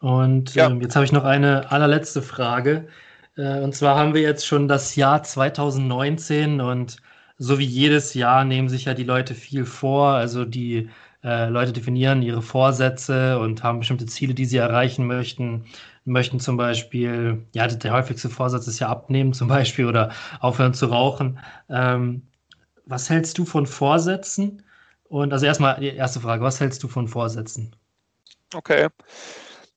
[0.00, 0.66] Und ja.
[0.66, 2.88] ähm, jetzt habe ich noch eine allerletzte Frage.
[3.36, 6.96] Äh, und zwar haben wir jetzt schon das Jahr 2019 und
[7.38, 10.08] so wie jedes Jahr nehmen sich ja die Leute viel vor.
[10.12, 10.88] Also die
[11.22, 15.66] äh, Leute definieren ihre Vorsätze und haben bestimmte Ziele, die sie erreichen möchten.
[16.04, 20.86] Möchten zum Beispiel, ja, der häufigste Vorsatz ist ja abnehmen zum Beispiel oder aufhören zu
[20.86, 21.38] rauchen.
[21.68, 22.22] Ähm,
[22.84, 24.62] was hältst du von Vorsätzen?
[25.08, 27.74] Und also erstmal die erste Frage, was hältst du von Vorsätzen?
[28.54, 28.88] Okay.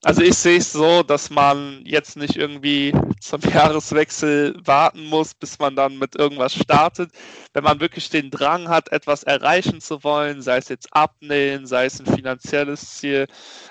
[0.01, 5.59] Also ich sehe es so, dass man jetzt nicht irgendwie zum Jahreswechsel warten muss, bis
[5.59, 7.11] man dann mit irgendwas startet.
[7.53, 11.85] Wenn man wirklich den Drang hat, etwas erreichen zu wollen, sei es jetzt abnehmen, sei
[11.85, 13.27] es ein finanzielles Ziel,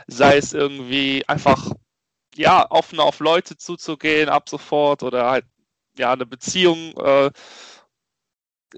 [0.06, 1.72] sei es irgendwie einfach
[2.36, 5.46] ja offen auf Leute zuzugehen ab sofort oder halt
[5.98, 7.30] ja eine Beziehung äh,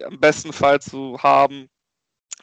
[0.09, 1.69] im besten Fall zu haben,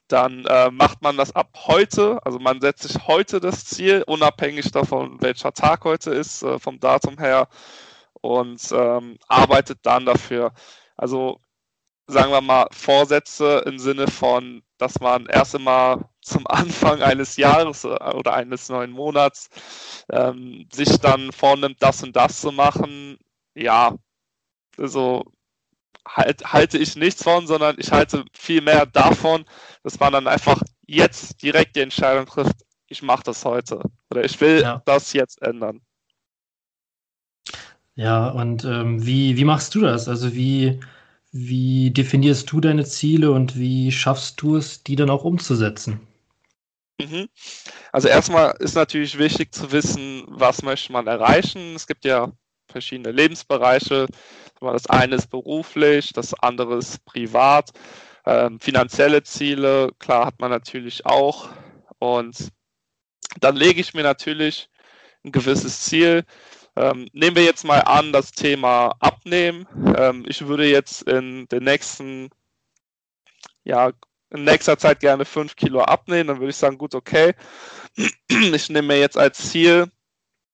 [0.08, 2.20] dann äh, macht man das ab heute.
[2.26, 6.80] Also man setzt sich heute das Ziel, unabhängig davon, welcher Tag heute ist, äh, vom
[6.80, 7.48] Datum her,
[8.22, 10.54] und ähm, arbeitet dann dafür.
[10.96, 11.40] Also
[12.08, 17.84] sagen wir mal Vorsätze im Sinne von, dass man erst einmal zum Anfang eines Jahres
[17.84, 19.50] äh, oder eines neuen Monats
[20.12, 23.18] ähm, sich dann vornimmt, das und das zu machen.
[23.56, 23.96] Ja,
[24.78, 25.24] also
[26.08, 29.46] halt, halte ich nichts von, sondern ich halte viel mehr davon,
[29.84, 32.56] dass man dann einfach jetzt direkt die Entscheidung trifft,
[32.88, 34.82] ich mache das heute oder ich will ja.
[34.86, 35.82] das jetzt ändern.
[37.96, 40.08] Ja, und ähm, wie, wie machst du das?
[40.08, 40.80] Also wie,
[41.32, 46.00] wie definierst du deine Ziele und wie schaffst du es, die dann auch umzusetzen?
[47.02, 47.28] Mhm.
[47.92, 51.76] Also erstmal ist natürlich wichtig zu wissen, was möchte man erreichen.
[51.76, 52.32] Es gibt ja
[52.68, 54.08] verschiedene Lebensbereiche.
[54.60, 57.72] Das eine ist beruflich, das andere ist privat.
[58.26, 61.50] Ähm, finanzielle Ziele, klar, hat man natürlich auch.
[62.00, 62.52] Und
[63.40, 64.70] dann lege ich mir natürlich
[65.24, 66.24] ein gewisses Ziel.
[66.76, 69.66] Ähm, nehmen wir jetzt mal an, das Thema Abnehmen.
[69.96, 72.30] Ähm, ich würde jetzt in den nächsten,
[73.64, 73.92] ja,
[74.30, 76.28] in nächster Zeit gerne 5 Kilo abnehmen.
[76.28, 77.34] Dann würde ich sagen, gut, okay.
[78.54, 79.90] Ich nehme mir jetzt als Ziel,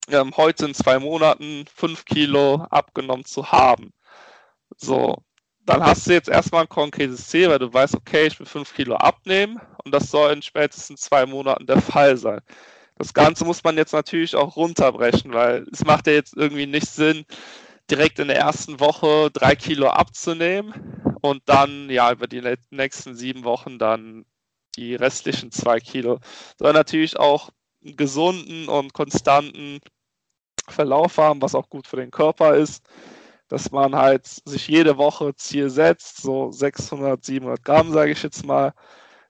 [0.10, 3.94] ähm, heute in zwei Monaten 5 Kilo abgenommen zu haben.
[4.78, 5.18] So,
[5.66, 8.74] dann hast du jetzt erstmal ein konkretes Ziel, weil du weißt, okay, ich will 5
[8.74, 12.42] Kilo abnehmen und das soll in spätestens zwei Monaten der Fall sein.
[12.98, 16.88] Das Ganze muss man jetzt natürlich auch runterbrechen, weil es macht ja jetzt irgendwie nicht
[16.88, 17.26] Sinn,
[17.90, 23.44] direkt in der ersten Woche drei Kilo abzunehmen und dann ja über die nächsten sieben
[23.44, 24.26] Wochen dann
[24.76, 26.20] die restlichen zwei Kilo.
[26.58, 27.50] Soll natürlich auch
[27.86, 29.80] einen gesunden und konstanten
[30.68, 32.86] Verlauf haben, was auch gut für den Körper ist,
[33.50, 38.46] dass man halt sich jede Woche Ziel setzt, so 600, 700 Gramm, sage ich jetzt
[38.46, 38.74] mal,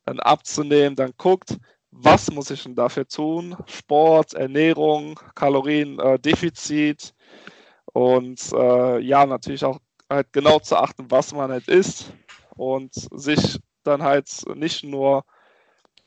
[0.05, 1.57] dann abzunehmen, dann guckt,
[1.91, 3.55] was muss ich denn dafür tun?
[3.67, 11.51] Sport, Ernährung, Kaloriendefizit äh, und äh, ja, natürlich auch halt genau zu achten, was man
[11.51, 12.13] halt isst
[12.55, 15.23] und sich dann halt nicht nur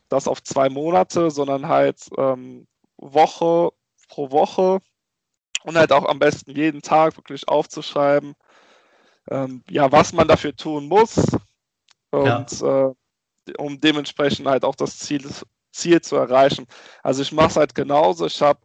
[0.09, 2.67] das auf zwei Monate, sondern halt ähm,
[2.97, 3.71] Woche
[4.09, 4.81] pro Woche
[5.65, 8.35] und halt auch am besten jeden Tag wirklich aufzuschreiben,
[9.31, 11.17] ähm, ja, was man dafür tun muss
[12.11, 12.89] und ja.
[12.89, 12.95] äh,
[13.59, 15.29] um dementsprechend halt auch das Ziel,
[15.73, 16.67] Ziel zu erreichen.
[17.03, 18.27] Also ich mache es halt genauso.
[18.27, 18.61] Ich habe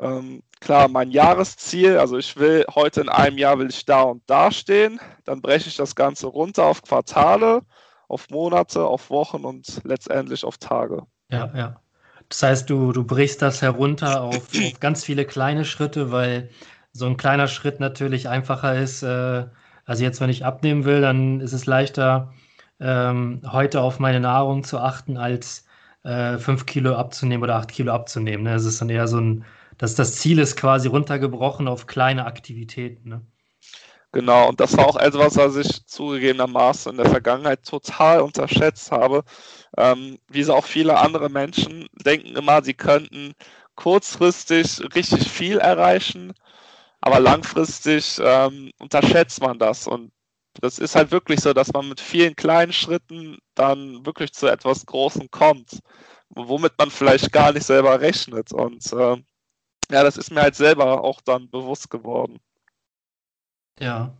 [0.00, 4.22] ähm, klar mein Jahresziel, also ich will heute in einem Jahr will ich da und
[4.26, 5.00] da stehen.
[5.24, 7.62] Dann breche ich das Ganze runter auf Quartale,
[8.08, 11.02] auf Monate, auf Wochen und letztendlich auf Tage.
[11.30, 11.80] Ja, ja.
[12.28, 16.50] Das heißt, du, du brichst das herunter auf, auf ganz viele kleine Schritte, weil
[16.92, 19.02] so ein kleiner Schritt natürlich einfacher ist.
[19.02, 19.46] Äh,
[19.84, 22.32] also jetzt, wenn ich abnehmen will, dann ist es leichter,
[22.80, 25.66] ähm, heute auf meine Nahrung zu achten, als
[26.04, 28.44] äh, fünf Kilo abzunehmen oder acht Kilo abzunehmen.
[28.44, 28.54] Ne?
[28.54, 29.44] Es ist dann eher so ein,
[29.78, 33.08] dass das Ziel ist quasi runtergebrochen auf kleine Aktivitäten.
[33.08, 33.20] Ne?
[34.14, 39.24] Genau, und das war auch etwas, was ich zugegebenermaßen in der Vergangenheit total unterschätzt habe.
[39.76, 43.34] Ähm, wie so auch viele andere Menschen denken immer, sie könnten
[43.74, 46.32] kurzfristig richtig viel erreichen,
[47.00, 49.88] aber langfristig ähm, unterschätzt man das.
[49.88, 50.12] Und
[50.60, 54.86] das ist halt wirklich so, dass man mit vielen kleinen Schritten dann wirklich zu etwas
[54.86, 55.80] Großem kommt,
[56.30, 58.52] womit man vielleicht gar nicht selber rechnet.
[58.52, 59.16] Und äh,
[59.92, 62.40] ja, das ist mir halt selber auch dann bewusst geworden.
[63.80, 64.14] Ja.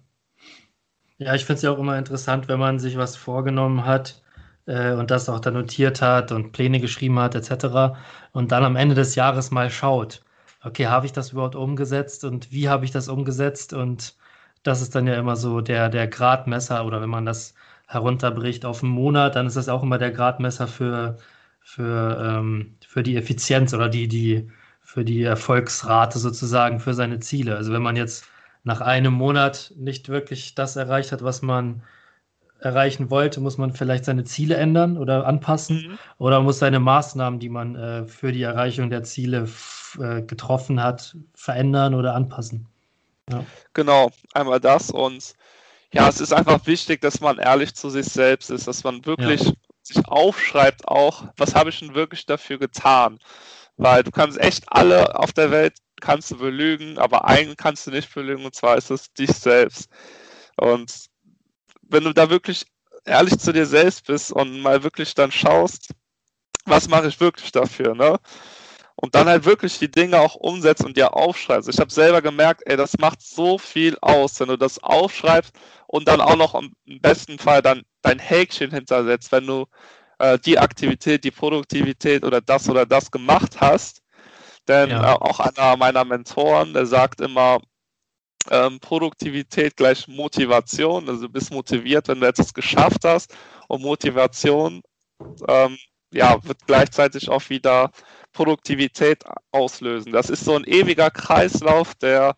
[1.19, 4.23] Ja, ich finde es ja auch immer interessant, wenn man sich was vorgenommen hat
[4.67, 7.97] äh, und das auch dann notiert hat und Pläne geschrieben hat, etc.
[8.33, 10.22] Und dann am Ende des Jahres mal schaut,
[10.62, 13.72] okay, habe ich das überhaupt umgesetzt und wie habe ich das umgesetzt?
[13.72, 14.16] Und
[14.64, 17.55] das ist dann ja immer so der, der Gradmesser oder wenn man das
[17.87, 21.18] herunterbricht auf einen Monat, dann ist das auch immer der Gradmesser für,
[21.61, 24.51] für, ähm, für die Effizienz oder die, die,
[24.83, 27.57] für die Erfolgsrate sozusagen für seine Ziele.
[27.57, 28.26] Also wenn man jetzt
[28.65, 31.83] nach einem Monat nicht wirklich das erreicht hat, was man
[32.61, 35.99] erreichen wollte, muss man vielleicht seine Ziele ändern oder anpassen mhm.
[36.19, 39.49] oder muss seine Maßnahmen, die man äh, für die Erreichung der Ziele
[40.01, 42.67] äh, getroffen hat, verändern oder anpassen.
[43.31, 43.45] Ja.
[43.75, 45.35] Genau, einmal das und
[45.93, 49.43] ja, es ist einfach wichtig, dass man ehrlich zu sich selbst ist, dass man wirklich
[49.43, 49.53] ja.
[49.83, 53.19] sich aufschreibt auch, was habe ich denn wirklich dafür getan?
[53.77, 57.90] Weil du kannst echt alle auf der Welt kannst du belügen, aber einen kannst du
[57.90, 59.88] nicht belügen und zwar ist es dich selbst.
[60.57, 61.07] Und
[61.82, 62.66] wenn du da wirklich
[63.05, 65.90] ehrlich zu dir selbst bist und mal wirklich dann schaust,
[66.66, 68.18] was mache ich wirklich dafür, ne?
[68.96, 71.68] Und dann halt wirklich die Dinge auch umsetzt und dir aufschreibst.
[71.68, 75.52] Ich habe selber gemerkt, ey, das macht so viel aus, wenn du das aufschreibst
[75.88, 79.66] und dann auch noch im besten Fall dann dein Häkchen hintersetzt, wenn du
[80.18, 84.03] äh, die Aktivität, die Produktivität oder das oder das gemacht hast.
[84.69, 85.15] Denn ja.
[85.15, 87.59] äh, auch einer meiner Mentoren, der sagt immer,
[88.51, 91.09] ähm, Produktivität gleich Motivation.
[91.09, 93.35] Also du bist motiviert, wenn du etwas geschafft hast.
[93.69, 94.83] Und Motivation
[95.49, 95.79] ähm,
[96.12, 97.91] ja, wird gleichzeitig auch wieder
[98.33, 100.12] Produktivität auslösen.
[100.12, 102.37] Das ist so ein ewiger Kreislauf, der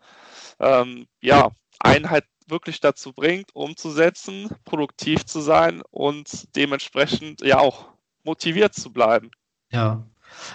[0.59, 7.89] ähm, ja, Einheit wirklich dazu bringt, umzusetzen, produktiv zu sein und dementsprechend ja auch
[8.23, 9.31] motiviert zu bleiben.
[9.69, 10.05] Ja,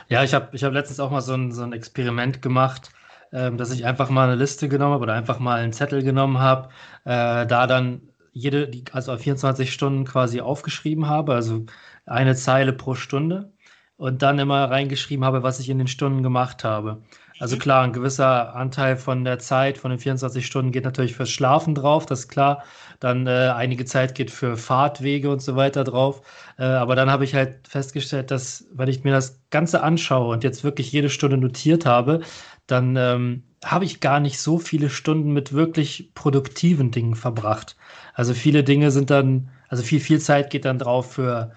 [0.08, 2.90] ja, ich habe ich hab letztens auch mal so ein, so ein Experiment gemacht
[3.32, 6.38] ähm, dass ich einfach mal eine Liste genommen habe oder einfach mal einen Zettel genommen
[6.38, 6.68] habe,
[7.04, 8.02] äh, da dann
[8.32, 11.64] jede, also 24 Stunden quasi aufgeschrieben habe, also
[12.06, 13.52] eine Zeile pro Stunde
[13.96, 17.02] und dann immer reingeschrieben habe, was ich in den Stunden gemacht habe.
[17.38, 17.60] Also mhm.
[17.60, 21.74] klar, ein gewisser Anteil von der Zeit, von den 24 Stunden geht natürlich fürs Schlafen
[21.74, 22.64] drauf, das ist klar.
[23.02, 26.22] Dann äh, einige Zeit geht für Fahrtwege und so weiter drauf.
[26.56, 30.44] Äh, aber dann habe ich halt festgestellt, dass, wenn ich mir das Ganze anschaue und
[30.44, 32.20] jetzt wirklich jede Stunde notiert habe,
[32.66, 37.76] dann ähm, habe ich gar nicht so viele Stunden mit wirklich produktiven Dingen verbracht.
[38.14, 41.56] Also viele Dinge sind dann, also viel, viel Zeit geht dann drauf für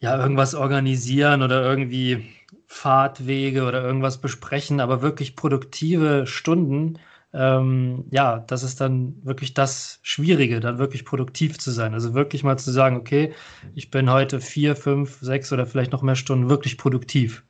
[0.00, 2.24] ja, irgendwas organisieren oder irgendwie
[2.66, 6.98] Fahrtwege oder irgendwas besprechen, aber wirklich produktive Stunden,
[7.32, 11.94] ähm, ja, das ist dann wirklich das Schwierige, dann wirklich produktiv zu sein.
[11.94, 13.34] Also wirklich mal zu sagen, okay,
[13.74, 17.44] ich bin heute vier, fünf, sechs oder vielleicht noch mehr Stunden wirklich produktiv.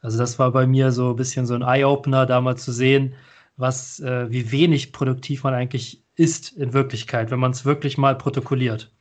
[0.00, 3.14] Also das war bei mir so ein bisschen so ein Eye-Opener, da mal zu sehen,
[3.56, 8.16] was, äh, wie wenig produktiv man eigentlich ist in Wirklichkeit, wenn man es wirklich mal
[8.16, 8.92] protokolliert.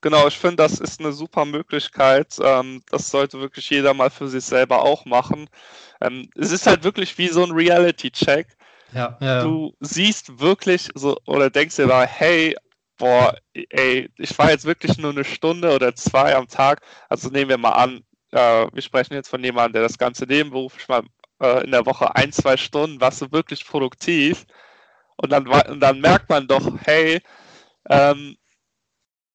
[0.00, 2.36] Genau, ich finde, das ist eine super Möglichkeit.
[2.42, 5.48] Ähm, das sollte wirklich jeder mal für sich selber auch machen.
[6.00, 8.48] Ähm, es ist halt wirklich wie so ein Reality-Check.
[8.94, 9.42] Ja, ja.
[9.42, 12.56] Du siehst wirklich so oder denkst dir da, hey,
[12.98, 16.82] boah, ey, ich war jetzt wirklich nur eine Stunde oder zwei am Tag.
[17.08, 20.88] Also nehmen wir mal an, äh, wir sprechen jetzt von jemandem, der das ganze nebenberuflich
[20.88, 21.02] mal
[21.40, 24.46] äh, in der Woche ein, zwei Stunden, warst du wirklich produktiv.
[25.16, 27.20] Und dann, und dann merkt man doch, hey,
[27.88, 28.36] ähm,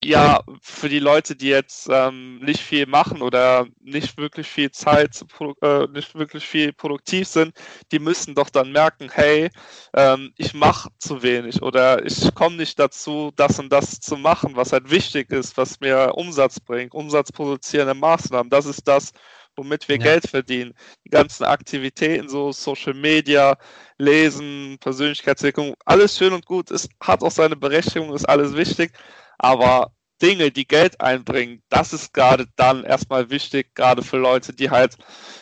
[0.03, 5.25] ja, für die Leute, die jetzt ähm, nicht viel machen oder nicht wirklich viel Zeit,
[5.61, 7.53] äh, nicht wirklich viel produktiv sind,
[7.91, 9.49] die müssen doch dann merken, hey,
[9.95, 14.55] ähm, ich mache zu wenig oder ich komme nicht dazu, das und das zu machen,
[14.55, 18.51] was halt wichtig ist, was mir Umsatz bringt, umsatzproduzierende Maßnahmen.
[18.51, 19.11] Das ist das,
[19.55, 20.03] womit wir ja.
[20.03, 20.73] Geld verdienen.
[21.05, 23.57] Die ganzen Aktivitäten, so Social Media,
[23.97, 28.91] Lesen, Persönlichkeitsentwicklung, alles schön und gut, es hat auch seine Berechtigung, ist alles wichtig.
[29.38, 34.69] Aber Dinge, die Geld einbringen, das ist gerade dann erstmal wichtig, gerade für Leute, die
[34.71, 34.97] halt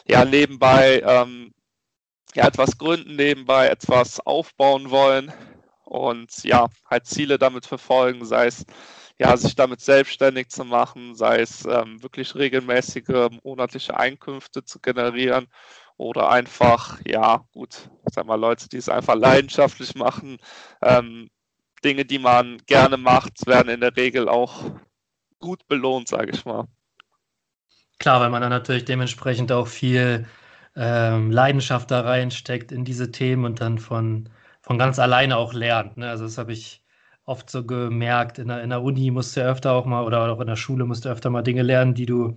[0.07, 1.53] ja nebenbei ähm,
[2.33, 5.31] ja, etwas gründen, nebenbei etwas aufbauen wollen
[5.85, 8.65] und ja, halt Ziele damit verfolgen, sei es
[9.17, 15.47] ja, sich damit selbstständig zu machen, sei es ähm, wirklich regelmäßige monatliche Einkünfte zu generieren
[15.97, 20.37] oder einfach, ja, gut, sag mal, Leute, die es einfach leidenschaftlich machen,
[20.81, 21.29] ähm,
[21.85, 24.71] Dinge, die man gerne macht, werden in der Regel auch
[25.39, 26.67] gut belohnt, sage ich mal.
[27.99, 30.25] Klar, weil man dann natürlich dementsprechend auch viel
[30.75, 34.29] ähm, Leidenschaft da reinsteckt in diese Themen und dann von,
[34.61, 35.97] von ganz alleine auch lernt.
[35.97, 36.09] Ne?
[36.09, 36.83] Also das habe ich
[37.25, 38.39] oft so gemerkt.
[38.39, 40.85] In der, in der Uni musst du öfter auch mal oder auch in der Schule
[40.85, 42.35] musst du öfter mal Dinge lernen, die du,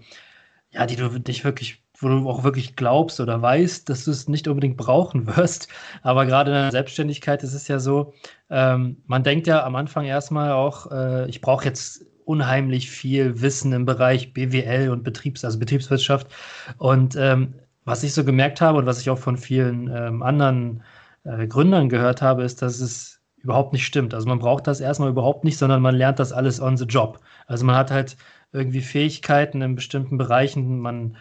[0.71, 4.29] ja, die du dich wirklich wo du auch wirklich glaubst oder weißt, dass du es
[4.29, 5.69] nicht unbedingt brauchen wirst.
[6.03, 8.15] Aber gerade in der Selbstständigkeit ist es ja so,
[8.51, 13.73] ähm, man denkt ja am Anfang erstmal auch, äh, ich brauche jetzt unheimlich viel Wissen
[13.73, 16.29] im Bereich BWL und Betriebs, also Betriebswirtschaft.
[16.77, 20.83] Und ähm, was ich so gemerkt habe und was ich auch von vielen ähm, anderen
[21.25, 24.13] äh, Gründern gehört habe, ist, dass es überhaupt nicht stimmt.
[24.13, 27.21] Also man braucht das erstmal überhaupt nicht, sondern man lernt das alles on the job.
[27.47, 28.17] Also man hat halt
[28.53, 31.17] irgendwie Fähigkeiten in bestimmten Bereichen, man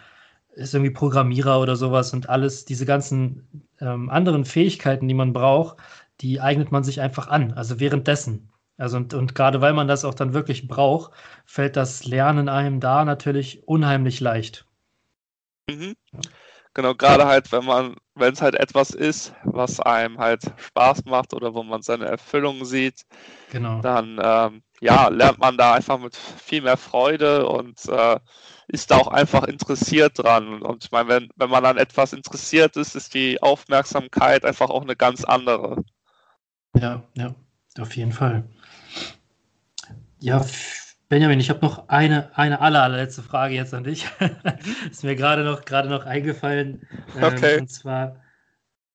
[0.58, 5.78] ist irgendwie Programmierer oder sowas und alles, diese ganzen ähm, anderen Fähigkeiten, die man braucht,
[6.20, 8.50] die eignet man sich einfach an, also währenddessen.
[8.76, 11.12] Also und, und gerade weil man das auch dann wirklich braucht,
[11.44, 14.66] fällt das Lernen einem da natürlich unheimlich leicht.
[15.68, 15.94] Mhm.
[16.74, 21.34] Genau, gerade halt, wenn man, wenn es halt etwas ist, was einem halt Spaß macht
[21.34, 23.02] oder wo man seine Erfüllung sieht,
[23.50, 23.80] genau.
[23.80, 28.20] dann ähm, ja, lernt man da einfach mit viel mehr Freude und äh,
[28.68, 30.62] ist da auch einfach interessiert dran.
[30.62, 34.82] Und ich meine, wenn, wenn man an etwas interessiert ist, ist die Aufmerksamkeit einfach auch
[34.82, 35.84] eine ganz andere.
[36.76, 37.34] Ja, ja,
[37.78, 38.44] auf jeden Fall.
[40.20, 40.44] Ja,
[41.08, 44.06] Benjamin, ich habe noch eine, eine aller, allerletzte Frage jetzt an dich.
[44.90, 46.86] ist mir gerade noch, gerade noch eingefallen.
[47.16, 47.60] Ähm, okay.
[47.60, 48.20] Und zwar,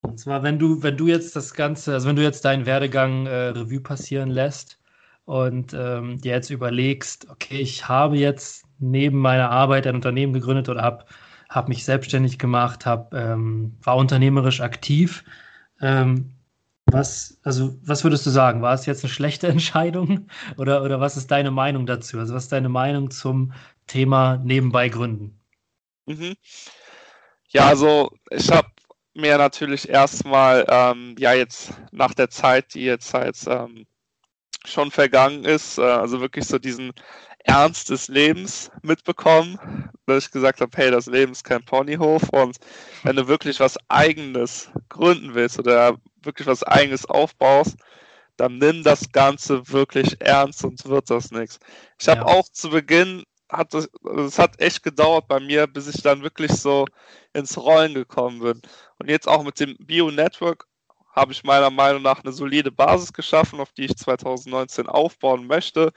[0.02, 3.26] und zwar, wenn du, wenn du jetzt das Ganze, also wenn du jetzt deinen Werdegang
[3.26, 4.80] äh, Revue passieren lässt
[5.26, 10.70] und ähm, dir jetzt überlegst, okay, ich habe jetzt neben meiner Arbeit ein Unternehmen gegründet
[10.70, 11.06] oder habe
[11.50, 15.24] hab mich selbstständig gemacht, hab, ähm, war unternehmerisch aktiv.
[15.82, 16.32] Ähm,
[16.86, 18.62] was, also, was würdest du sagen?
[18.62, 20.28] War es jetzt eine schlechte Entscheidung
[20.58, 22.20] oder, oder was ist deine Meinung dazu?
[22.20, 23.54] Also, was ist deine Meinung zum
[23.88, 25.40] Thema nebenbei gründen?
[26.06, 26.36] Mhm.
[27.50, 28.68] Ja, also ich habe
[29.14, 33.86] mir natürlich erstmal, ähm, ja, jetzt nach der Zeit, die jetzt halt ähm,
[34.66, 36.94] schon vergangen ist, äh, also wirklich so diesen
[37.44, 42.58] Ernst des Lebens mitbekommen, dass ich gesagt habe, hey, das Leben ist kein Ponyhof und
[43.04, 47.78] wenn du wirklich was Eigenes gründen willst oder wirklich was Eigenes aufbaust,
[48.38, 51.60] dann nimm das Ganze wirklich ernst, sonst wird das nichts.
[52.00, 52.28] Ich habe ja.
[52.28, 56.52] auch zu Beginn, hat es, es hat echt gedauert bei mir, bis ich dann wirklich
[56.52, 56.86] so
[57.34, 58.62] ins Rollen gekommen bin.
[58.98, 60.68] Und jetzt auch mit dem Bio Network
[61.12, 65.91] habe ich meiner Meinung nach eine solide Basis geschaffen, auf die ich 2019 aufbauen möchte.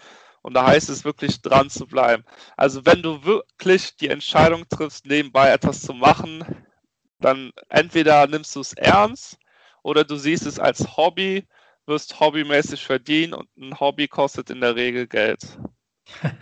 [0.46, 2.22] Und da heißt es wirklich dran zu bleiben.
[2.56, 6.44] Also wenn du wirklich die Entscheidung triffst, nebenbei etwas zu machen,
[7.18, 9.38] dann entweder nimmst du es ernst
[9.82, 11.44] oder du siehst es als Hobby,
[11.86, 15.58] wirst hobbymäßig verdienen und ein Hobby kostet in der Regel Geld.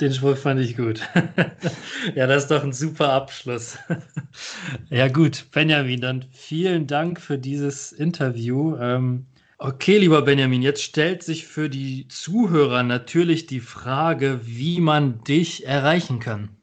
[0.00, 1.00] Den Spruch fand ich gut.
[2.14, 3.76] ja, das ist doch ein super Abschluss.
[4.88, 8.76] ja, gut, Benjamin, dann vielen Dank für dieses Interview.
[8.76, 9.26] Ähm,
[9.58, 15.66] okay, lieber Benjamin, jetzt stellt sich für die Zuhörer natürlich die Frage, wie man dich
[15.66, 16.56] erreichen kann.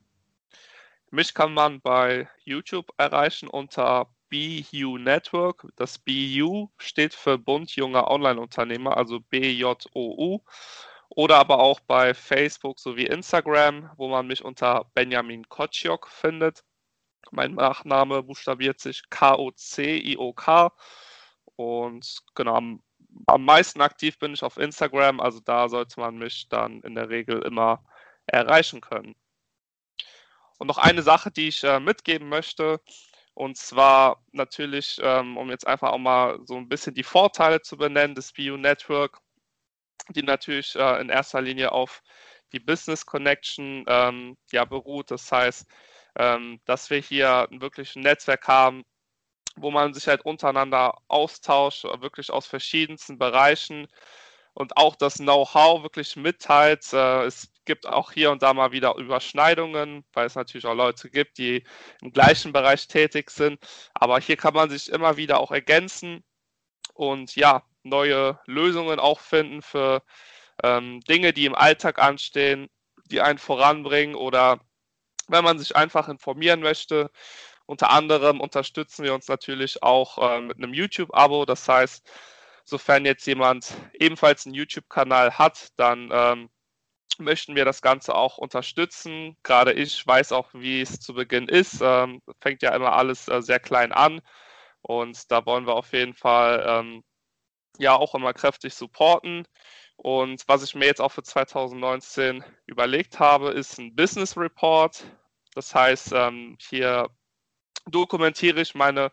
[1.11, 5.67] Mich kann man bei YouTube erreichen unter BU Network.
[5.75, 10.39] Das BU steht für Bund junger Online-Unternehmer, also BJOU.
[11.09, 16.63] Oder aber auch bei Facebook sowie Instagram, wo man mich unter Benjamin Kociok findet.
[17.29, 20.71] Mein Nachname buchstabiert sich K-O-C-I-O-K.
[21.55, 22.83] Und genau, am,
[23.27, 27.09] am meisten aktiv bin ich auf Instagram, also da sollte man mich dann in der
[27.09, 27.83] Regel immer
[28.25, 29.15] erreichen können.
[30.59, 32.79] Und noch eine Sache, die ich äh, mitgeben möchte,
[33.35, 37.77] und zwar natürlich, ähm, um jetzt einfach auch mal so ein bisschen die Vorteile zu
[37.77, 39.19] benennen des BU Network,
[40.09, 42.03] die natürlich äh, in erster Linie auf
[42.51, 45.09] die Business Connection ähm, ja, beruht.
[45.09, 45.67] Das heißt,
[46.17, 48.83] ähm, dass wir hier wirklich ein Netzwerk haben,
[49.55, 53.87] wo man sich halt untereinander austauscht, wirklich aus verschiedensten Bereichen
[54.53, 56.91] und auch das Know-how wirklich mitteilt.
[56.93, 61.09] Äh, es gibt auch hier und da mal wieder Überschneidungen, weil es natürlich auch Leute
[61.09, 61.63] gibt, die
[62.01, 63.59] im gleichen Bereich tätig sind.
[63.93, 66.23] Aber hier kann man sich immer wieder auch ergänzen
[66.93, 70.03] und ja, neue Lösungen auch finden für
[70.63, 72.69] ähm, Dinge, die im Alltag anstehen,
[73.05, 74.59] die einen voranbringen oder
[75.27, 77.11] wenn man sich einfach informieren möchte.
[77.65, 81.45] Unter anderem unterstützen wir uns natürlich auch äh, mit einem YouTube-Abo.
[81.45, 82.09] Das heißt,
[82.65, 86.49] sofern jetzt jemand ebenfalls einen YouTube-Kanal hat, dann ähm,
[87.17, 89.37] möchten wir das Ganze auch unterstützen.
[89.43, 91.79] Gerade ich weiß auch, wie es zu Beginn ist.
[91.81, 94.21] Ähm, fängt ja immer alles äh, sehr klein an.
[94.81, 97.03] Und da wollen wir auf jeden Fall ähm,
[97.77, 99.47] ja auch immer kräftig supporten.
[99.95, 105.03] Und was ich mir jetzt auch für 2019 überlegt habe, ist ein Business Report.
[105.55, 107.09] Das heißt, ähm, hier
[107.85, 109.11] dokumentiere ich meine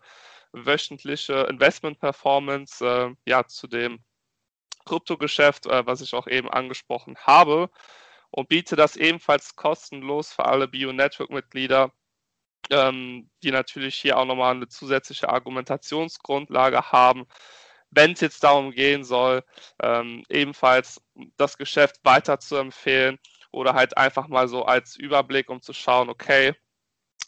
[0.53, 4.01] wöchentliche Investment Performance äh, ja, zu dem
[4.85, 7.71] Kryptogeschäft, äh, was ich auch eben angesprochen habe,
[8.31, 11.93] und biete das ebenfalls kostenlos für alle Bio-Network-Mitglieder,
[12.71, 17.27] ähm, die natürlich hier auch nochmal eine zusätzliche Argumentationsgrundlage haben,
[17.91, 19.43] wenn es jetzt darum gehen soll,
[19.83, 21.03] ähm, ebenfalls
[21.37, 23.19] das Geschäft weiter zu empfehlen
[23.53, 26.55] oder halt einfach mal so als Überblick, um zu schauen, okay,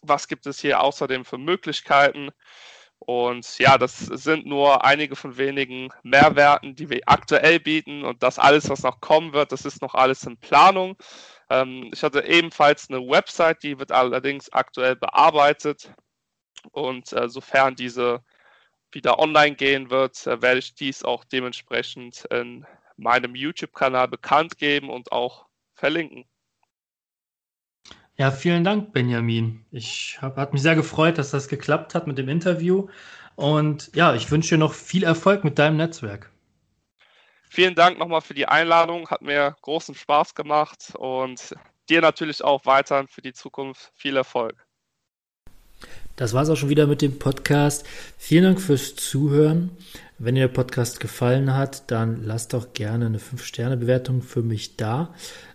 [0.02, 2.30] was gibt es hier außerdem für Möglichkeiten?
[2.98, 8.04] Und ja, das sind nur einige von wenigen Mehrwerten, die wir aktuell bieten.
[8.04, 10.96] Und das alles, was noch kommen wird, das ist noch alles in Planung.
[11.50, 15.92] Ähm, ich hatte ebenfalls eine Website, die wird allerdings aktuell bearbeitet.
[16.70, 18.22] Und äh, sofern diese
[18.92, 24.90] wieder online gehen wird, äh, werde ich dies auch dementsprechend in meinem YouTube-Kanal bekannt geben
[24.90, 26.24] und auch verlinken.
[28.16, 29.64] Ja, vielen Dank, Benjamin.
[29.70, 32.88] Ich hab, hat mich sehr gefreut, dass das geklappt hat mit dem Interview.
[33.36, 36.30] Und ja, ich wünsche dir noch viel Erfolg mit deinem Netzwerk.
[37.48, 39.08] Vielen Dank nochmal für die Einladung.
[39.08, 41.54] Hat mir großen Spaß gemacht und
[41.88, 44.66] dir natürlich auch weiterhin für die Zukunft viel Erfolg.
[46.16, 47.86] Das war es auch schon wieder mit dem Podcast.
[48.18, 49.70] Vielen Dank fürs Zuhören.
[50.18, 55.12] Wenn dir der Podcast gefallen hat, dann lass doch gerne eine 5-Sterne-Bewertung für mich da.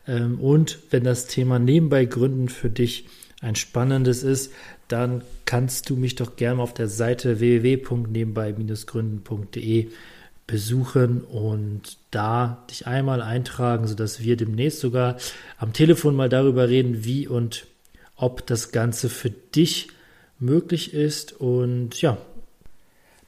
[0.07, 3.05] Ähm, und wenn das Thema nebenbei Gründen für dich
[3.41, 4.51] ein spannendes ist,
[4.87, 9.89] dann kannst du mich doch gerne auf der Seite www.nebenbei-gründen.de
[10.47, 15.17] besuchen und da dich einmal eintragen, sodass wir demnächst sogar
[15.57, 17.67] am Telefon mal darüber reden, wie und
[18.15, 19.89] ob das Ganze für dich
[20.39, 21.33] möglich ist.
[21.33, 22.17] Und ja,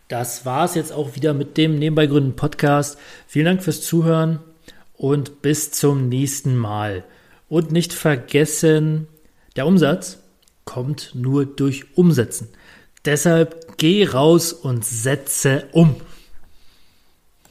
[0.08, 2.98] das war es jetzt auch wieder mit dem Nebenbei Gründen Podcast.
[3.28, 4.40] Vielen Dank fürs Zuhören
[5.00, 7.06] und bis zum nächsten Mal.
[7.48, 9.08] Und nicht vergessen,
[9.56, 10.20] der Umsatz
[10.66, 12.50] kommt nur durch Umsetzen.
[13.06, 15.96] Deshalb geh raus und setze um.